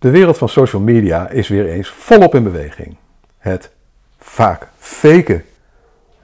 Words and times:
De 0.00 0.10
wereld 0.10 0.38
van 0.38 0.48
social 0.48 0.82
media 0.82 1.28
is 1.28 1.48
weer 1.48 1.66
eens 1.66 1.88
volop 1.88 2.34
in 2.34 2.42
beweging. 2.42 2.96
Het 3.38 3.70
vaak 4.18 4.68
fake 4.78 5.42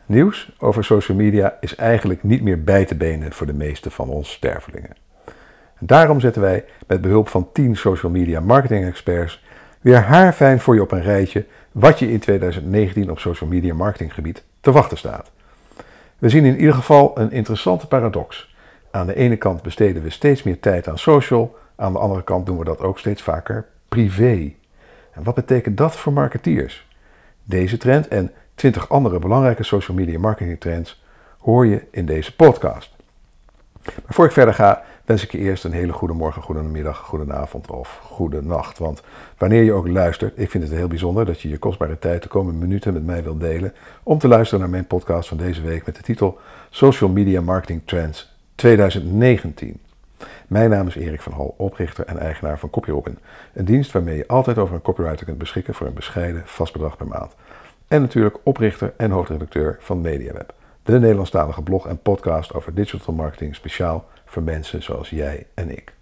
nieuws 0.06 0.52
over 0.58 0.84
social 0.84 1.16
media 1.16 1.56
is 1.60 1.74
eigenlijk 1.74 2.22
niet 2.22 2.42
meer 2.42 2.64
bij 2.64 2.84
te 2.84 2.94
benen 2.94 3.32
voor 3.32 3.46
de 3.46 3.52
meeste 3.52 3.90
van 3.90 4.08
ons 4.08 4.32
stervelingen. 4.32 4.96
daarom 5.78 6.20
zetten 6.20 6.42
wij 6.42 6.64
met 6.86 7.00
behulp 7.00 7.28
van 7.28 7.48
10 7.52 7.76
social 7.76 8.12
media 8.12 8.40
marketing 8.40 8.84
experts 8.84 9.45
weer 9.80 10.00
haarfijn 10.00 10.61
voor 10.61 10.74
je 10.74 10.82
op 10.82 10.93
een 10.93 11.02
rijtje 11.02 11.45
wat 11.72 11.98
je 11.98 12.12
in 12.12 12.18
2019 12.18 13.11
op 13.11 13.18
social 13.18 13.50
media 13.50 13.74
marketinggebied 13.74 14.43
te 14.61 14.72
wachten 14.72 14.98
staat. 14.98 15.30
We 16.18 16.29
zien 16.29 16.45
in 16.45 16.58
ieder 16.58 16.74
geval 16.74 17.18
een 17.18 17.32
interessante 17.32 17.86
paradox. 17.86 18.54
Aan 18.90 19.06
de 19.06 19.14
ene 19.14 19.36
kant 19.36 19.62
besteden 19.62 20.02
we 20.02 20.11
steeds 20.11 20.43
meer 20.43 20.61
tijd 20.61 20.88
aan 20.88 20.98
social, 20.98 21.56
aan 21.77 21.93
de 21.93 21.98
andere 21.98 22.24
kant 22.24 22.46
doen 22.46 22.58
we 22.58 22.64
dat 22.64 22.80
ook 22.80 22.98
steeds 22.98 23.22
vaker 23.22 23.66
privé. 23.88 24.52
En 25.12 25.23
wat 25.23 25.34
betekent 25.34 25.77
dat 25.77 25.96
voor 25.96 26.12
marketeers? 26.12 26.87
Deze 27.42 27.77
trend 27.77 28.09
en 28.09 28.32
20 28.55 28.88
andere 28.88 29.18
belangrijke 29.18 29.62
social 29.62 29.96
media 29.96 30.18
marketing 30.18 30.60
trends 30.60 31.02
hoor 31.38 31.66
je 31.66 31.82
in 31.91 32.06
deze 32.06 32.37
podcast. 32.37 32.95
Maar 33.84 34.15
voor 34.15 34.24
ik 34.24 34.32
verder 34.32 34.54
ga, 34.54 34.82
wens 35.04 35.23
ik 35.23 35.32
je 35.32 35.38
eerst 35.38 35.65
een 35.65 35.73
hele 35.73 35.92
goede 35.92 36.15
morgen, 36.15 36.42
goede 36.42 36.62
middag, 36.62 36.98
goede 36.98 37.32
avond 37.32 37.70
of 37.70 38.01
goede 38.02 38.43
nacht. 38.43 38.79
Want 38.79 39.02
wanneer 39.38 39.62
je 39.62 39.73
ook 39.73 39.88
luistert, 39.88 40.38
ik 40.38 40.51
vind 40.51 40.65
het 40.65 40.73
heel 40.73 40.88
bijzonder 40.88 41.24
dat 41.24 41.40
je 41.40 41.48
je 41.48 41.59
kostbare 41.59 41.98
tijd 41.98 42.23
de 42.23 42.29
komende 42.29 42.59
minuten 42.59 42.93
met 42.93 43.06
mij 43.06 43.23
wilt 43.23 43.40
delen 43.40 43.74
om 44.02 44.18
te 44.18 44.29
luisteren 44.29 44.60
naar 44.60 44.70
mijn 44.70 44.87
podcast 44.87 45.29
van 45.29 45.37
deze 45.37 45.62
week 45.62 45.87
met 45.87 45.96
de 45.96 46.02
titel 46.02 46.38
Social 46.70 47.10
Media 47.10 47.40
Marketing 47.40 47.82
Trends 47.84 48.34
2019. 48.54 49.80
Mijn 50.47 50.70
naam 50.70 50.87
is 50.87 50.95
Erik 50.95 51.20
van 51.20 51.33
Hal, 51.33 51.55
oprichter 51.56 52.05
en 52.05 52.19
eigenaar 52.19 52.59
van 52.59 52.70
CopyRobin. 52.70 53.19
Een 53.52 53.65
dienst 53.65 53.93
waarmee 53.93 54.16
je 54.16 54.27
altijd 54.27 54.59
over 54.59 54.74
een 54.74 54.83
copywriter 54.83 55.24
kunt 55.24 55.38
beschikken 55.38 55.74
voor 55.74 55.87
een 55.87 55.95
bescheiden 55.95 56.43
vast 56.45 56.73
bedrag 56.73 56.96
per 56.96 57.07
maand. 57.07 57.35
En 57.88 58.01
natuurlijk 58.01 58.38
oprichter 58.43 58.95
en 58.96 59.10
hoofdredacteur 59.10 59.77
van 59.80 60.01
MediaWeb, 60.01 60.55
de 60.82 60.99
Nederlandstalige 60.99 61.63
blog 61.63 61.87
en 61.87 61.99
podcast 61.99 62.55
over 62.55 62.74
digital 62.74 63.15
marketing 63.15 63.55
speciaal 63.55 64.09
voor 64.25 64.43
mensen 64.43 64.82
zoals 64.82 65.10
jij 65.10 65.47
en 65.55 65.71
ik. 65.71 65.93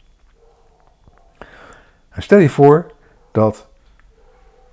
Stel 2.19 2.39
je 2.39 2.49
voor 2.49 2.93
dat 3.33 3.69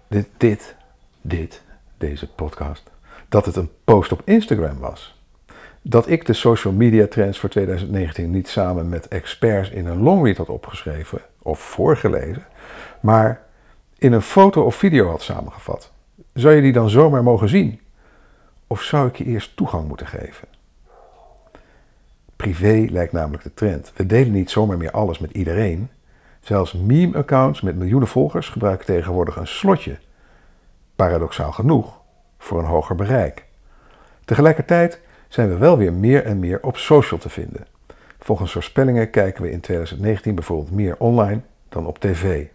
dit, 0.08 0.28
dit, 0.38 0.76
dit, 1.22 1.62
deze 1.98 2.28
podcast, 2.28 2.90
dat 3.30 3.46
het 3.46 3.56
een 3.56 3.72
post 3.84 4.12
op 4.12 4.22
Instagram 4.26 4.80
was 4.80 5.21
dat 5.82 6.10
ik 6.10 6.26
de 6.26 6.34
social 6.34 6.74
media 6.74 7.08
trends 7.08 7.40
voor 7.40 7.50
2019 7.50 8.32
niet 8.32 8.48
samen 8.48 8.90
met 8.90 9.08
experts 9.08 9.70
in 9.70 9.86
een 9.86 10.02
longread 10.02 10.38
had 10.38 10.50
opgeschreven 10.50 11.22
of 11.42 11.60
voorgelezen, 11.60 12.46
maar 13.00 13.42
in 13.98 14.14
een 14.14 14.22
foto 14.22 14.64
of 14.64 14.76
video 14.76 15.09
had 15.09 15.22
samengevat. 15.22 15.92
Zou 16.34 16.56
je 16.56 16.62
die 16.62 16.74
dan 16.74 16.90
zomaar 16.90 17.24
mogen 17.24 17.50
zien? 17.50 17.80
Of 18.68 18.82
zou 18.82 19.08
ik 19.08 19.16
je 19.16 19.24
eerst 19.24 19.56
toegang 19.56 19.88
moeten 19.88 20.08
geven? 20.08 20.48
Privé 22.36 22.86
lijkt 22.90 23.14
namelijk 23.14 23.44
de 23.44 23.54
trend. 23.54 23.92
We 23.96 24.06
delen 24.06 24.32
niet 24.32 24.50
zomaar 24.50 24.78
meer 24.78 24.92
alles 24.92 25.20
met 25.20 25.32
iedereen. 25.32 25.90
Zelfs 26.40 26.74
meme-accounts 26.74 27.62
met 27.62 27.76
miljoenen 27.76 28.08
volgers 28.08 28.50
gebruiken 28.50 28.86
tegenwoordig 28.86 29.36
een 29.36 29.48
slotje. 29.48 29.98
Paradoxaal 30.96 31.52
genoeg, 31.52 32.00
voor 32.38 32.59
een 32.59 32.66
hoger 32.66 32.96
bereik. 32.96 33.46
Tegelijkertijd 34.26 35.02
zijn 35.32 35.50
we 35.50 35.58
wel 35.58 35.78
weer 35.78 35.94
meer 35.94 36.26
en 36.26 36.40
meer 36.40 36.60
op 36.62 36.78
social 36.78 37.20
te 37.20 37.30
vinden. 37.30 37.66
Volgens 38.20 38.52
voorspellingen 38.52 39.10
kijken 39.10 39.44
we 39.44 39.52
in 39.52 39.60
2019 39.60 40.36
bijvoorbeeld 40.36 40.72
meer 40.72 40.96
online 40.98 41.42
dan 41.70 41.86
op 41.86 42.00
tv. 42.00 42.46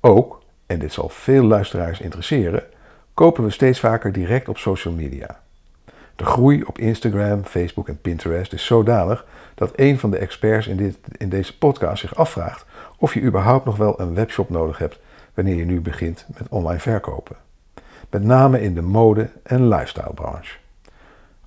Ook, 0.00 0.42
en 0.66 0.78
dit 0.78 0.92
zal 0.92 1.08
veel 1.08 1.44
luisteraars 1.44 2.00
interesseren, 2.00 2.62
kopen 3.14 3.44
we 3.44 3.50
steeds 3.50 3.80
vaker 3.80 4.12
direct 4.12 4.48
op 4.48 4.58
social 4.58 4.94
media. 4.94 5.40
De 6.16 6.24
groei 6.24 6.62
op 6.62 6.78
Instagram, 6.78 7.44
Facebook 7.44 7.88
en 7.88 8.00
Pinterest 8.00 8.52
is 8.52 8.66
zodanig 8.66 9.26
dat 9.54 9.72
een 9.76 9.98
van 9.98 10.10
de 10.10 10.18
experts 10.18 10.66
in, 10.66 10.76
dit, 10.76 10.98
in 11.16 11.28
deze 11.28 11.58
podcast 11.58 12.00
zich 12.00 12.14
afvraagt 12.16 12.66
of 12.98 13.14
je 13.14 13.20
überhaupt 13.20 13.64
nog 13.64 13.76
wel 13.76 14.00
een 14.00 14.14
webshop 14.14 14.50
nodig 14.50 14.78
hebt 14.78 14.98
wanneer 15.34 15.56
je 15.56 15.64
nu 15.64 15.80
begint 15.80 16.26
met 16.38 16.48
online 16.48 16.80
verkopen. 16.80 17.36
Met 18.10 18.22
name 18.22 18.60
in 18.60 18.74
de 18.74 18.82
mode- 18.82 19.30
en 19.42 19.68
lifestyle 19.68 20.14
branche. 20.14 20.56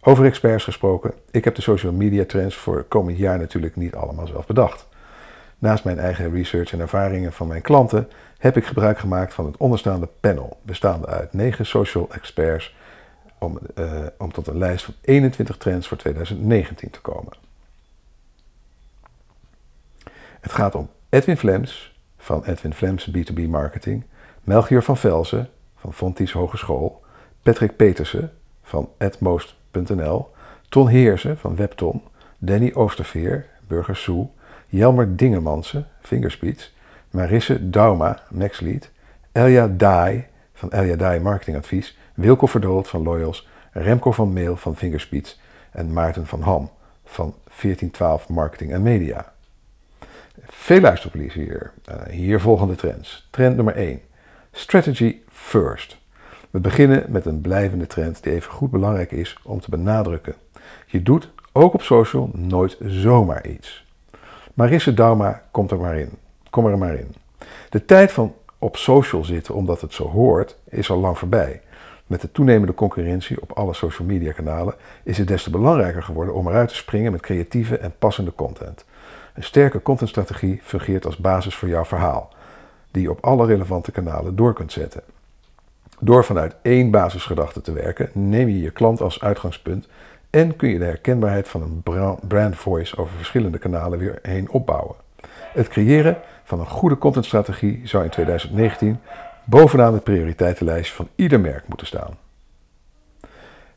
Over 0.03 0.25
experts 0.25 0.63
gesproken, 0.63 1.13
ik 1.31 1.43
heb 1.43 1.55
de 1.55 1.61
social 1.61 1.91
media 1.93 2.25
trends 2.25 2.55
voor 2.55 2.83
komend 2.83 3.17
jaar 3.17 3.39
natuurlijk 3.39 3.75
niet 3.75 3.95
allemaal 3.95 4.27
zelf 4.27 4.45
bedacht. 4.45 4.87
Naast 5.57 5.83
mijn 5.83 5.99
eigen 5.99 6.33
research 6.33 6.71
en 6.71 6.79
ervaringen 6.79 7.33
van 7.33 7.47
mijn 7.47 7.61
klanten 7.61 8.09
heb 8.37 8.57
ik 8.57 8.65
gebruik 8.65 8.99
gemaakt 8.99 9.33
van 9.33 9.45
het 9.45 9.57
onderstaande 9.57 10.07
panel, 10.19 10.59
bestaande 10.61 11.07
uit 11.07 11.33
9 11.33 11.65
social 11.65 12.07
experts, 12.11 12.75
om, 13.37 13.59
uh, 13.75 14.05
om 14.17 14.31
tot 14.31 14.47
een 14.47 14.57
lijst 14.57 14.85
van 14.85 14.93
21 15.01 15.57
trends 15.57 15.87
voor 15.87 15.97
2019 15.97 16.89
te 16.89 17.01
komen. 17.01 17.33
Het 20.39 20.51
gaat 20.51 20.75
om 20.75 20.89
Edwin 21.09 21.37
Flems 21.37 21.99
van 22.17 22.45
Edwin 22.45 22.73
Flems 22.73 23.11
B2B 23.11 23.47
Marketing, 23.47 24.03
Melchior 24.43 24.83
van 24.83 24.97
Velzen 24.97 25.49
van 25.75 25.93
Fonties 25.93 26.31
Hogeschool, 26.31 27.03
Patrick 27.41 27.75
Petersen 27.75 28.31
van 28.63 28.89
Atmost 28.97 29.55
Ton 30.69 30.87
Heersen 30.87 31.37
van 31.37 31.55
Webton, 31.55 32.01
Danny 32.37 32.71
Oosterveer, 32.73 33.45
Burger 33.67 33.95
Soe, 33.95 34.27
Jelmer 34.69 35.15
Dingemansen, 35.15 35.87
Fingerspeeds, 36.01 36.73
Marisse 37.09 37.69
Dauma, 37.69 38.19
Maxlead, 38.29 38.89
Elja 39.31 39.67
Dai 39.67 40.27
van 40.53 40.71
Elja 40.71 40.95
Dai 40.95 41.19
Marketingadvies, 41.19 41.97
Wilco 42.13 42.45
Verdoold 42.45 42.87
van 42.87 43.03
Loyals, 43.03 43.47
Remco 43.71 44.11
van 44.11 44.33
Meel 44.33 44.55
van 44.55 44.75
Fingerspeeds 44.75 45.39
en 45.71 45.93
Maarten 45.93 46.27
van 46.27 46.41
Ham 46.41 46.69
van 47.05 47.35
1412 47.43 48.29
Marketing 48.29 48.71
en 48.71 48.81
Media. 48.81 49.33
Veel 50.45 50.81
luisterplezier. 50.81 51.71
Uh, 51.89 51.95
hier 52.09 52.39
volgende 52.39 52.75
trends. 52.75 53.27
Trend 53.29 53.55
nummer 53.55 53.75
1. 53.75 54.01
Strategy 54.51 55.21
first. 55.31 56.00
We 56.51 56.59
beginnen 56.59 57.05
met 57.07 57.25
een 57.25 57.41
blijvende 57.41 57.87
trend 57.87 58.23
die 58.23 58.33
even 58.33 58.51
goed 58.51 58.71
belangrijk 58.71 59.11
is 59.11 59.37
om 59.43 59.59
te 59.59 59.69
benadrukken. 59.69 60.35
Je 60.85 61.03
doet 61.03 61.29
ook 61.51 61.73
op 61.73 61.81
social 61.81 62.29
nooit 62.33 62.77
zomaar 62.85 63.47
iets. 63.47 63.85
Marisse 64.53 64.93
Dauma 64.93 65.41
komt 65.51 65.71
er 65.71 65.79
maar 65.79 65.97
in. 65.97 66.09
Kom 66.49 66.65
er 66.65 66.77
maar 66.77 66.95
in. 66.95 67.15
De 67.69 67.85
tijd 67.85 68.11
van 68.11 68.33
op 68.57 68.77
social 68.77 69.23
zitten 69.23 69.55
omdat 69.55 69.81
het 69.81 69.93
zo 69.93 70.07
hoort 70.07 70.57
is 70.69 70.89
al 70.89 70.97
lang 70.97 71.17
voorbij. 71.17 71.61
Met 72.07 72.21
de 72.21 72.31
toenemende 72.31 72.73
concurrentie 72.73 73.41
op 73.41 73.51
alle 73.51 73.73
social 73.73 74.07
media 74.07 74.31
kanalen 74.31 74.75
is 75.03 75.17
het 75.17 75.27
des 75.27 75.43
te 75.43 75.49
belangrijker 75.49 76.03
geworden 76.03 76.33
om 76.33 76.47
eruit 76.47 76.69
te 76.69 76.75
springen 76.75 77.11
met 77.11 77.21
creatieve 77.21 77.77
en 77.77 77.93
passende 77.99 78.33
content. 78.35 78.85
Een 79.33 79.43
sterke 79.43 79.81
contentstrategie 79.81 80.59
fungeert 80.63 81.05
als 81.05 81.17
basis 81.17 81.55
voor 81.55 81.67
jouw 81.67 81.85
verhaal, 81.85 82.33
die 82.91 83.01
je 83.01 83.11
op 83.11 83.25
alle 83.25 83.45
relevante 83.45 83.91
kanalen 83.91 84.35
door 84.35 84.53
kunt 84.53 84.71
zetten. 84.71 85.03
Door 86.03 86.25
vanuit 86.25 86.55
één 86.61 86.91
basisgedachte 86.91 87.61
te 87.61 87.71
werken, 87.71 88.09
neem 88.13 88.47
je 88.47 88.61
je 88.61 88.71
klant 88.71 89.01
als 89.01 89.21
uitgangspunt 89.21 89.87
en 90.29 90.55
kun 90.55 90.69
je 90.69 90.77
de 90.77 90.85
herkenbaarheid 90.85 91.47
van 91.47 91.61
een 91.61 91.83
brand 92.27 92.55
voice 92.55 92.97
over 92.97 93.15
verschillende 93.15 93.57
kanalen 93.57 93.99
weer 93.99 94.19
heen 94.21 94.49
opbouwen. 94.49 94.95
Het 95.53 95.67
creëren 95.67 96.17
van 96.43 96.59
een 96.59 96.67
goede 96.67 96.97
contentstrategie 96.97 97.81
zou 97.83 98.03
in 98.03 98.09
2019 98.09 98.99
bovenaan 99.43 99.93
de 99.93 99.99
prioriteitenlijst 99.99 100.91
van 100.91 101.07
ieder 101.15 101.39
merk 101.39 101.67
moeten 101.67 101.87
staan. 101.87 102.17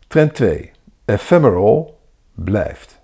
Trend 0.06 0.34
2. 0.34 0.70
Ephemeral 1.04 1.98
blijft. 2.34 3.00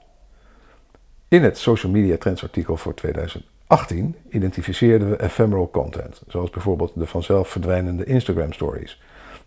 In 1.28 1.42
het 1.42 1.58
social 1.58 1.92
media 1.92 2.16
trends 2.16 2.42
artikel 2.42 2.76
voor 2.76 2.94
2018 2.94 4.16
identificeerden 4.28 5.10
we 5.10 5.22
ephemeral 5.22 5.70
content, 5.70 6.22
zoals 6.28 6.50
bijvoorbeeld 6.50 6.92
de 6.94 7.06
vanzelf 7.06 7.48
verdwijnende 7.48 8.04
Instagram 8.04 8.52
stories, 8.52 9.00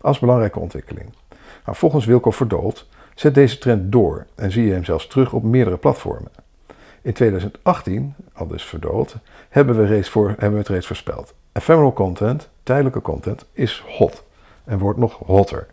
als 0.04 0.18
belangrijke 0.18 0.58
ontwikkeling. 0.58 1.08
Maar 1.64 1.76
volgens 1.76 2.04
Wilco 2.04 2.30
Verdoold 2.30 2.86
zet 3.14 3.34
deze 3.34 3.58
trend 3.58 3.92
door 3.92 4.26
en 4.34 4.50
zie 4.50 4.66
je 4.66 4.72
hem 4.72 4.84
zelfs 4.84 5.06
terug 5.06 5.32
op 5.32 5.42
meerdere 5.42 5.76
platformen. 5.76 6.30
In 7.02 7.12
2018, 7.12 8.14
al 8.32 8.46
dus 8.46 8.64
Verdoold, 8.64 9.16
hebben 9.48 9.76
we, 9.76 9.86
reeds 9.86 10.08
voor, 10.08 10.28
hebben 10.28 10.52
we 10.52 10.58
het 10.58 10.68
reeds 10.68 10.86
voorspeld. 10.86 11.34
Ephemeral 11.52 11.92
content, 11.92 12.48
tijdelijke 12.62 13.00
content, 13.00 13.44
is 13.52 13.84
hot 13.86 14.24
en 14.64 14.78
wordt 14.78 14.98
nog 14.98 15.18
hotter. 15.26 15.66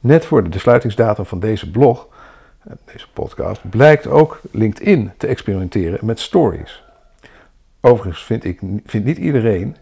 Net 0.00 0.24
voor 0.24 0.50
de 0.50 0.58
sluitingsdatum 0.58 1.26
van 1.26 1.40
deze 1.40 1.70
blog, 1.70 2.08
deze 2.84 3.08
podcast, 3.12 3.70
blijkt 3.70 4.06
ook 4.06 4.40
LinkedIn 4.50 5.12
te 5.16 5.26
experimenteren 5.26 6.06
met 6.06 6.20
stories. 6.20 6.84
Overigens 7.80 8.24
vindt, 8.24 8.44
ik, 8.44 8.60
vindt 8.84 9.06
niet 9.06 9.18
iedereen 9.18 9.76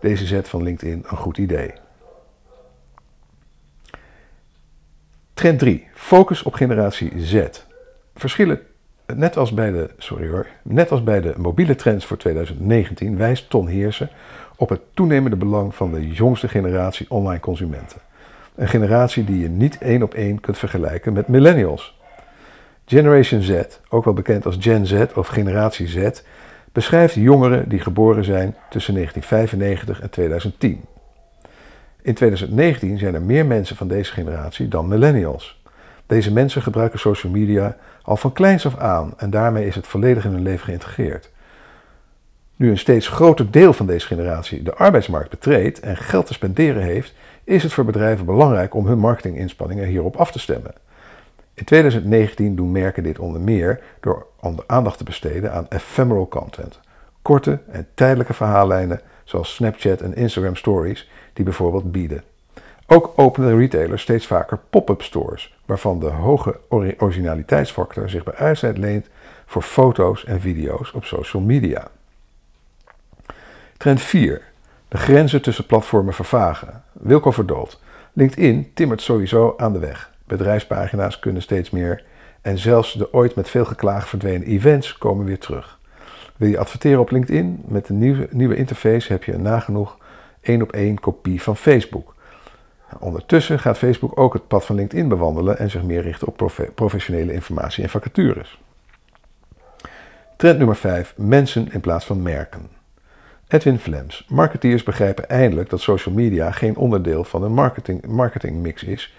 deze 0.00 0.26
zet 0.26 0.48
van 0.48 0.62
LinkedIn 0.62 1.04
een 1.06 1.16
goed 1.16 1.38
idee. 1.38 1.72
Trend 5.42 5.58
3. 5.58 5.86
Focus 5.94 6.42
op 6.42 6.54
generatie 6.54 7.12
Z. 7.16 7.46
Verschillen 8.14 8.60
net 9.14 9.36
als 9.36 9.52
bij 9.52 9.70
de, 9.70 9.90
sorry 9.98 10.28
hoor, 10.28 10.46
net 10.62 10.90
als 10.90 11.02
bij 11.02 11.20
de 11.20 11.34
mobiele 11.36 11.74
trends 11.74 12.06
voor 12.06 12.16
2019 12.16 13.16
wijst 13.16 13.50
Ton 13.50 13.66
Heersen 13.66 14.10
op 14.56 14.68
het 14.68 14.80
toenemende 14.94 15.36
belang 15.36 15.74
van 15.74 15.92
de 15.92 16.08
jongste 16.08 16.48
generatie 16.48 17.06
online 17.10 17.40
consumenten. 17.40 18.00
Een 18.54 18.68
generatie 18.68 19.24
die 19.24 19.38
je 19.38 19.48
niet 19.48 19.78
één 19.78 20.02
op 20.02 20.14
één 20.14 20.40
kunt 20.40 20.58
vergelijken 20.58 21.12
met 21.12 21.28
millennials. 21.28 21.98
Generation 22.86 23.42
Z, 23.42 23.62
ook 23.88 24.04
wel 24.04 24.14
bekend 24.14 24.46
als 24.46 24.56
Gen 24.60 24.86
Z 24.86 25.04
of 25.14 25.26
Generatie 25.26 25.88
Z, 25.88 26.22
beschrijft 26.72 27.14
jongeren 27.14 27.68
die 27.68 27.80
geboren 27.80 28.24
zijn 28.24 28.56
tussen 28.70 28.94
1995 28.94 30.00
en 30.00 30.10
2010. 30.10 30.84
In 32.02 32.14
2019 32.14 32.98
zijn 32.98 33.14
er 33.14 33.22
meer 33.22 33.46
mensen 33.46 33.76
van 33.76 33.88
deze 33.88 34.12
generatie 34.12 34.68
dan 34.68 34.88
millennials. 34.88 35.62
Deze 36.06 36.32
mensen 36.32 36.62
gebruiken 36.62 36.98
social 36.98 37.32
media 37.32 37.76
al 38.02 38.16
van 38.16 38.32
kleins 38.32 38.66
af 38.66 38.76
aan 38.76 39.14
en 39.16 39.30
daarmee 39.30 39.66
is 39.66 39.74
het 39.74 39.86
volledig 39.86 40.24
in 40.24 40.30
hun 40.30 40.42
leven 40.42 40.64
geïntegreerd. 40.64 41.30
Nu 42.56 42.70
een 42.70 42.78
steeds 42.78 43.08
groter 43.08 43.50
deel 43.50 43.72
van 43.72 43.86
deze 43.86 44.06
generatie 44.06 44.62
de 44.62 44.74
arbeidsmarkt 44.74 45.30
betreedt 45.30 45.80
en 45.80 45.96
geld 45.96 46.26
te 46.26 46.32
spenderen 46.32 46.82
heeft, 46.82 47.14
is 47.44 47.62
het 47.62 47.72
voor 47.72 47.84
bedrijven 47.84 48.24
belangrijk 48.24 48.74
om 48.74 48.86
hun 48.86 48.98
marketinginspanningen 48.98 49.86
hierop 49.86 50.16
af 50.16 50.32
te 50.32 50.38
stemmen. 50.38 50.74
In 51.54 51.64
2019 51.64 52.56
doen 52.56 52.72
merken 52.72 53.02
dit 53.02 53.18
onder 53.18 53.40
meer 53.40 53.80
door 54.00 54.26
aandacht 54.66 54.98
te 54.98 55.04
besteden 55.04 55.52
aan 55.52 55.66
ephemeral 55.68 56.28
content. 56.28 56.80
Korte 57.22 57.58
en 57.70 57.86
tijdelijke 57.94 58.34
verhaallijnen 58.34 59.00
zoals 59.24 59.54
Snapchat 59.54 60.00
en 60.00 60.14
Instagram 60.14 60.56
Stories 60.56 61.10
die 61.32 61.44
bijvoorbeeld 61.44 61.92
bieden. 61.92 62.22
Ook 62.86 63.12
openen 63.16 63.58
retailers 63.58 64.02
steeds 64.02 64.26
vaker 64.26 64.58
pop-up 64.70 65.02
stores, 65.02 65.56
waarvan 65.64 66.00
de 66.00 66.06
hoge 66.06 66.60
originaliteitsfactor 66.98 68.10
zich 68.10 68.24
bij 68.24 68.34
uitzet 68.34 68.78
leent 68.78 69.08
voor 69.46 69.62
foto's 69.62 70.24
en 70.24 70.40
video's 70.40 70.94
op 70.94 71.04
social 71.04 71.42
media. 71.42 71.88
Trend 73.76 74.00
4. 74.00 74.42
De 74.88 74.96
grenzen 74.96 75.42
tussen 75.42 75.66
platformen 75.66 76.14
vervagen. 76.14 76.82
Wilco 76.92 77.30
Verdold. 77.30 77.80
LinkedIn 78.12 78.70
timmert 78.74 79.02
sowieso 79.02 79.54
aan 79.56 79.72
de 79.72 79.78
weg. 79.78 80.10
Bedrijfspagina's 80.24 81.18
kunnen 81.18 81.42
steeds 81.42 81.70
meer 81.70 82.04
en 82.42 82.58
zelfs 82.58 82.92
de 82.92 83.12
ooit 83.12 83.34
met 83.34 83.50
veel 83.50 83.64
geklaag 83.64 84.08
verdwenen 84.08 84.46
events 84.46 84.98
komen 84.98 85.24
weer 85.24 85.38
terug. 85.38 85.78
Wil 86.36 86.48
je 86.48 86.58
adverteren 86.58 87.00
op 87.00 87.10
LinkedIn? 87.10 87.62
Met 87.64 87.86
de 87.86 87.92
nieuwe, 87.92 88.28
nieuwe 88.30 88.56
interface 88.56 89.12
heb 89.12 89.24
je 89.24 89.38
nagenoeg 89.38 89.96
één 90.42 90.62
op 90.62 90.72
één 90.72 91.00
kopie 91.00 91.42
van 91.42 91.56
Facebook. 91.56 92.14
Ondertussen 92.98 93.58
gaat 93.58 93.78
Facebook 93.78 94.18
ook 94.18 94.32
het 94.32 94.46
pad 94.48 94.64
van 94.64 94.76
LinkedIn 94.76 95.08
bewandelen 95.08 95.58
en 95.58 95.70
zich 95.70 95.82
meer 95.82 96.02
richten 96.02 96.28
op 96.28 96.52
professionele 96.74 97.32
informatie 97.32 97.82
en 97.82 97.90
vacatures. 97.90 98.60
Trend 100.36 100.58
nummer 100.58 100.76
5. 100.76 101.14
Mensen 101.16 101.72
in 101.72 101.80
plaats 101.80 102.04
van 102.04 102.22
merken. 102.22 102.68
Edwin 103.48 103.78
Flems. 103.78 104.26
Marketeers 104.28 104.82
begrijpen 104.82 105.28
eindelijk 105.28 105.70
dat 105.70 105.80
social 105.80 106.14
media 106.14 106.50
geen 106.50 106.76
onderdeel 106.76 107.24
van 107.24 107.42
een 107.42 107.52
marketing, 107.52 108.06
marketingmix 108.06 108.82
is, 108.82 109.14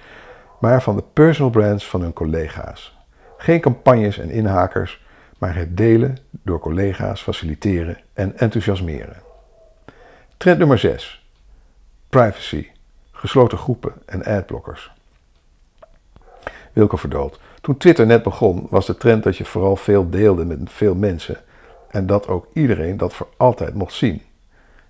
maar 0.59 0.81
van 0.81 0.95
de 0.95 1.03
personal 1.13 1.51
brands 1.51 1.87
van 1.87 2.01
hun 2.01 2.13
collega's. 2.13 2.97
Geen 3.37 3.59
campagnes 3.59 4.17
en 4.17 4.29
inhakers, 4.29 5.05
maar 5.37 5.55
het 5.55 5.77
delen 5.77 6.17
door 6.31 6.59
collega's 6.59 7.21
faciliteren 7.21 7.97
en 8.13 8.37
enthousiasmeren. 8.37 9.32
Trend 10.43 10.57
nummer 10.57 10.79
6. 10.79 11.25
Privacy, 12.09 12.67
gesloten 13.11 13.57
groepen 13.57 13.93
en 14.05 14.23
adblockers. 14.23 14.91
Wilco 16.73 16.97
Verdood. 16.97 17.39
Toen 17.61 17.77
Twitter 17.77 18.05
net 18.05 18.23
begon, 18.23 18.67
was 18.69 18.85
de 18.85 18.97
trend 18.97 19.23
dat 19.23 19.37
je 19.37 19.45
vooral 19.45 19.75
veel 19.75 20.09
deelde 20.09 20.45
met 20.45 20.59
veel 20.65 20.95
mensen 20.95 21.37
en 21.89 22.05
dat 22.05 22.27
ook 22.27 22.47
iedereen 22.53 22.97
dat 22.97 23.13
voor 23.13 23.27
altijd 23.37 23.73
mocht 23.73 23.93
zien. 23.93 24.21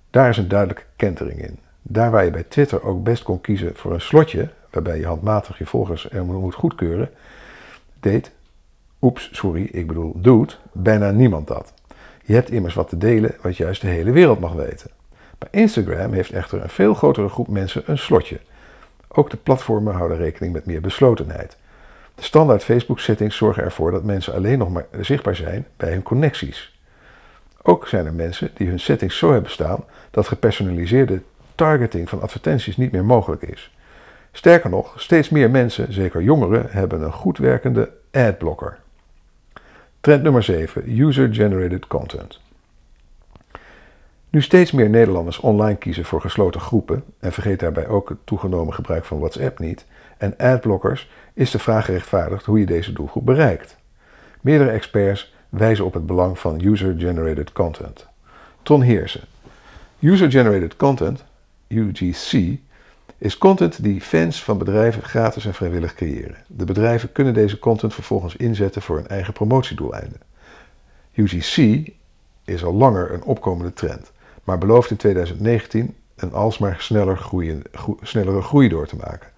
Daar 0.09 0.29
is 0.29 0.37
een 0.37 0.47
duidelijke 0.47 0.83
kentering 0.95 1.41
in. 1.41 1.59
Daar 1.81 2.11
waar 2.11 2.25
je 2.25 2.31
bij 2.31 2.43
Twitter 2.43 2.83
ook 2.83 3.03
best 3.03 3.23
kon 3.23 3.41
kiezen 3.41 3.75
voor 3.75 3.93
een 3.93 4.01
slotje, 4.01 4.49
waarbij 4.69 4.97
je 4.97 5.05
handmatig 5.05 5.57
je 5.57 5.65
volgers 5.65 6.09
er 6.09 6.25
moet 6.25 6.55
goedkeuren, 6.55 7.09
deed, 7.99 8.31
oeps, 9.01 9.29
sorry, 9.31 9.69
ik 9.71 9.87
bedoel 9.87 10.13
doet, 10.15 10.59
bijna 10.71 11.11
niemand 11.11 11.47
dat. 11.47 11.73
Je 12.23 12.33
hebt 12.33 12.51
immers 12.51 12.73
wat 12.73 12.89
te 12.89 12.97
delen 12.97 13.35
wat 13.41 13.57
juist 13.57 13.81
de 13.81 13.87
hele 13.87 14.11
wereld 14.11 14.39
mag 14.39 14.53
weten. 14.53 15.01
Bij 15.51 15.61
Instagram 15.61 16.13
heeft 16.13 16.31
echter 16.31 16.61
een 16.61 16.69
veel 16.69 16.93
grotere 16.93 17.29
groep 17.29 17.47
mensen 17.47 17.83
een 17.85 17.97
slotje. 17.97 18.39
Ook 19.07 19.29
de 19.29 19.37
platformen 19.37 19.93
houden 19.93 20.17
rekening 20.17 20.53
met 20.53 20.65
meer 20.65 20.81
beslotenheid. 20.81 21.57
De 22.15 22.23
standaard 22.23 22.63
Facebook-settings 22.63 23.37
zorgen 23.37 23.63
ervoor 23.63 23.91
dat 23.91 24.03
mensen 24.03 24.33
alleen 24.33 24.57
nog 24.57 24.69
maar 24.69 24.85
zichtbaar 25.01 25.35
zijn 25.35 25.67
bij 25.77 25.91
hun 25.91 26.03
connecties. 26.03 26.79
Ook 27.61 27.87
zijn 27.87 28.05
er 28.05 28.13
mensen 28.13 28.51
die 28.53 28.67
hun 28.67 28.79
settings 28.79 29.17
zo 29.17 29.31
hebben 29.31 29.51
staan 29.51 29.83
dat 30.11 30.27
gepersonaliseerde 30.27 31.21
targeting 31.55 32.09
van 32.09 32.21
advertenties 32.21 32.77
niet 32.77 32.91
meer 32.91 33.05
mogelijk 33.05 33.41
is. 33.41 33.75
Sterker 34.31 34.69
nog, 34.69 35.01
steeds 35.01 35.29
meer 35.29 35.49
mensen, 35.49 35.93
zeker 35.93 36.21
jongeren, 36.21 36.65
hebben 36.69 37.01
een 37.01 37.13
goed 37.13 37.37
werkende 37.37 37.91
adblocker. 38.11 38.79
Trend 39.99 40.23
nummer 40.23 40.43
7: 40.43 40.99
User-generated 40.99 41.87
content. 41.87 42.39
Nu 44.33 44.41
steeds 44.41 44.71
meer 44.71 44.89
Nederlanders 44.89 45.39
online 45.39 45.77
kiezen 45.77 46.05
voor 46.05 46.21
gesloten 46.21 46.61
groepen, 46.61 47.03
en 47.19 47.33
vergeet 47.33 47.59
daarbij 47.59 47.87
ook 47.87 48.09
het 48.09 48.17
toegenomen 48.23 48.73
gebruik 48.73 49.05
van 49.05 49.19
WhatsApp 49.19 49.59
niet, 49.59 49.85
en 50.17 50.37
adblockers, 50.37 51.09
is 51.33 51.51
de 51.51 51.59
vraag 51.59 51.85
gerechtvaardigd 51.85 52.45
hoe 52.45 52.59
je 52.59 52.65
deze 52.65 52.93
doelgroep 52.93 53.25
bereikt. 53.25 53.77
Meerdere 54.41 54.69
experts 54.69 55.33
wijzen 55.49 55.85
op 55.85 55.93
het 55.93 56.05
belang 56.05 56.39
van 56.39 56.61
user-generated 56.65 57.51
content. 57.51 58.07
Ton 58.63 58.81
Heersen. 58.81 59.21
User-generated 59.99 60.75
content, 60.75 61.23
UGC, 61.67 62.57
is 63.17 63.37
content 63.37 63.83
die 63.83 64.01
fans 64.01 64.43
van 64.43 64.57
bedrijven 64.57 65.03
gratis 65.03 65.45
en 65.45 65.53
vrijwillig 65.53 65.93
creëren. 65.93 66.37
De 66.47 66.65
bedrijven 66.65 67.11
kunnen 67.11 67.33
deze 67.33 67.59
content 67.59 67.93
vervolgens 67.93 68.35
inzetten 68.35 68.81
voor 68.81 68.95
hun 68.95 69.07
eigen 69.07 69.33
promotiedoeleinden. 69.33 70.21
UGC 71.13 71.87
is 72.45 72.63
al 72.63 72.73
langer 72.73 73.13
een 73.13 73.23
opkomende 73.23 73.73
trend 73.73 74.12
maar 74.43 74.57
belooft 74.57 74.89
in 74.89 74.97
2019 74.97 75.95
een 76.15 76.33
alsmaar 76.33 76.75
sneller 76.79 77.17
groeien, 77.17 77.61
snellere 78.01 78.41
groei 78.41 78.69
door 78.69 78.87
te 78.87 78.95
maken. 78.95 79.29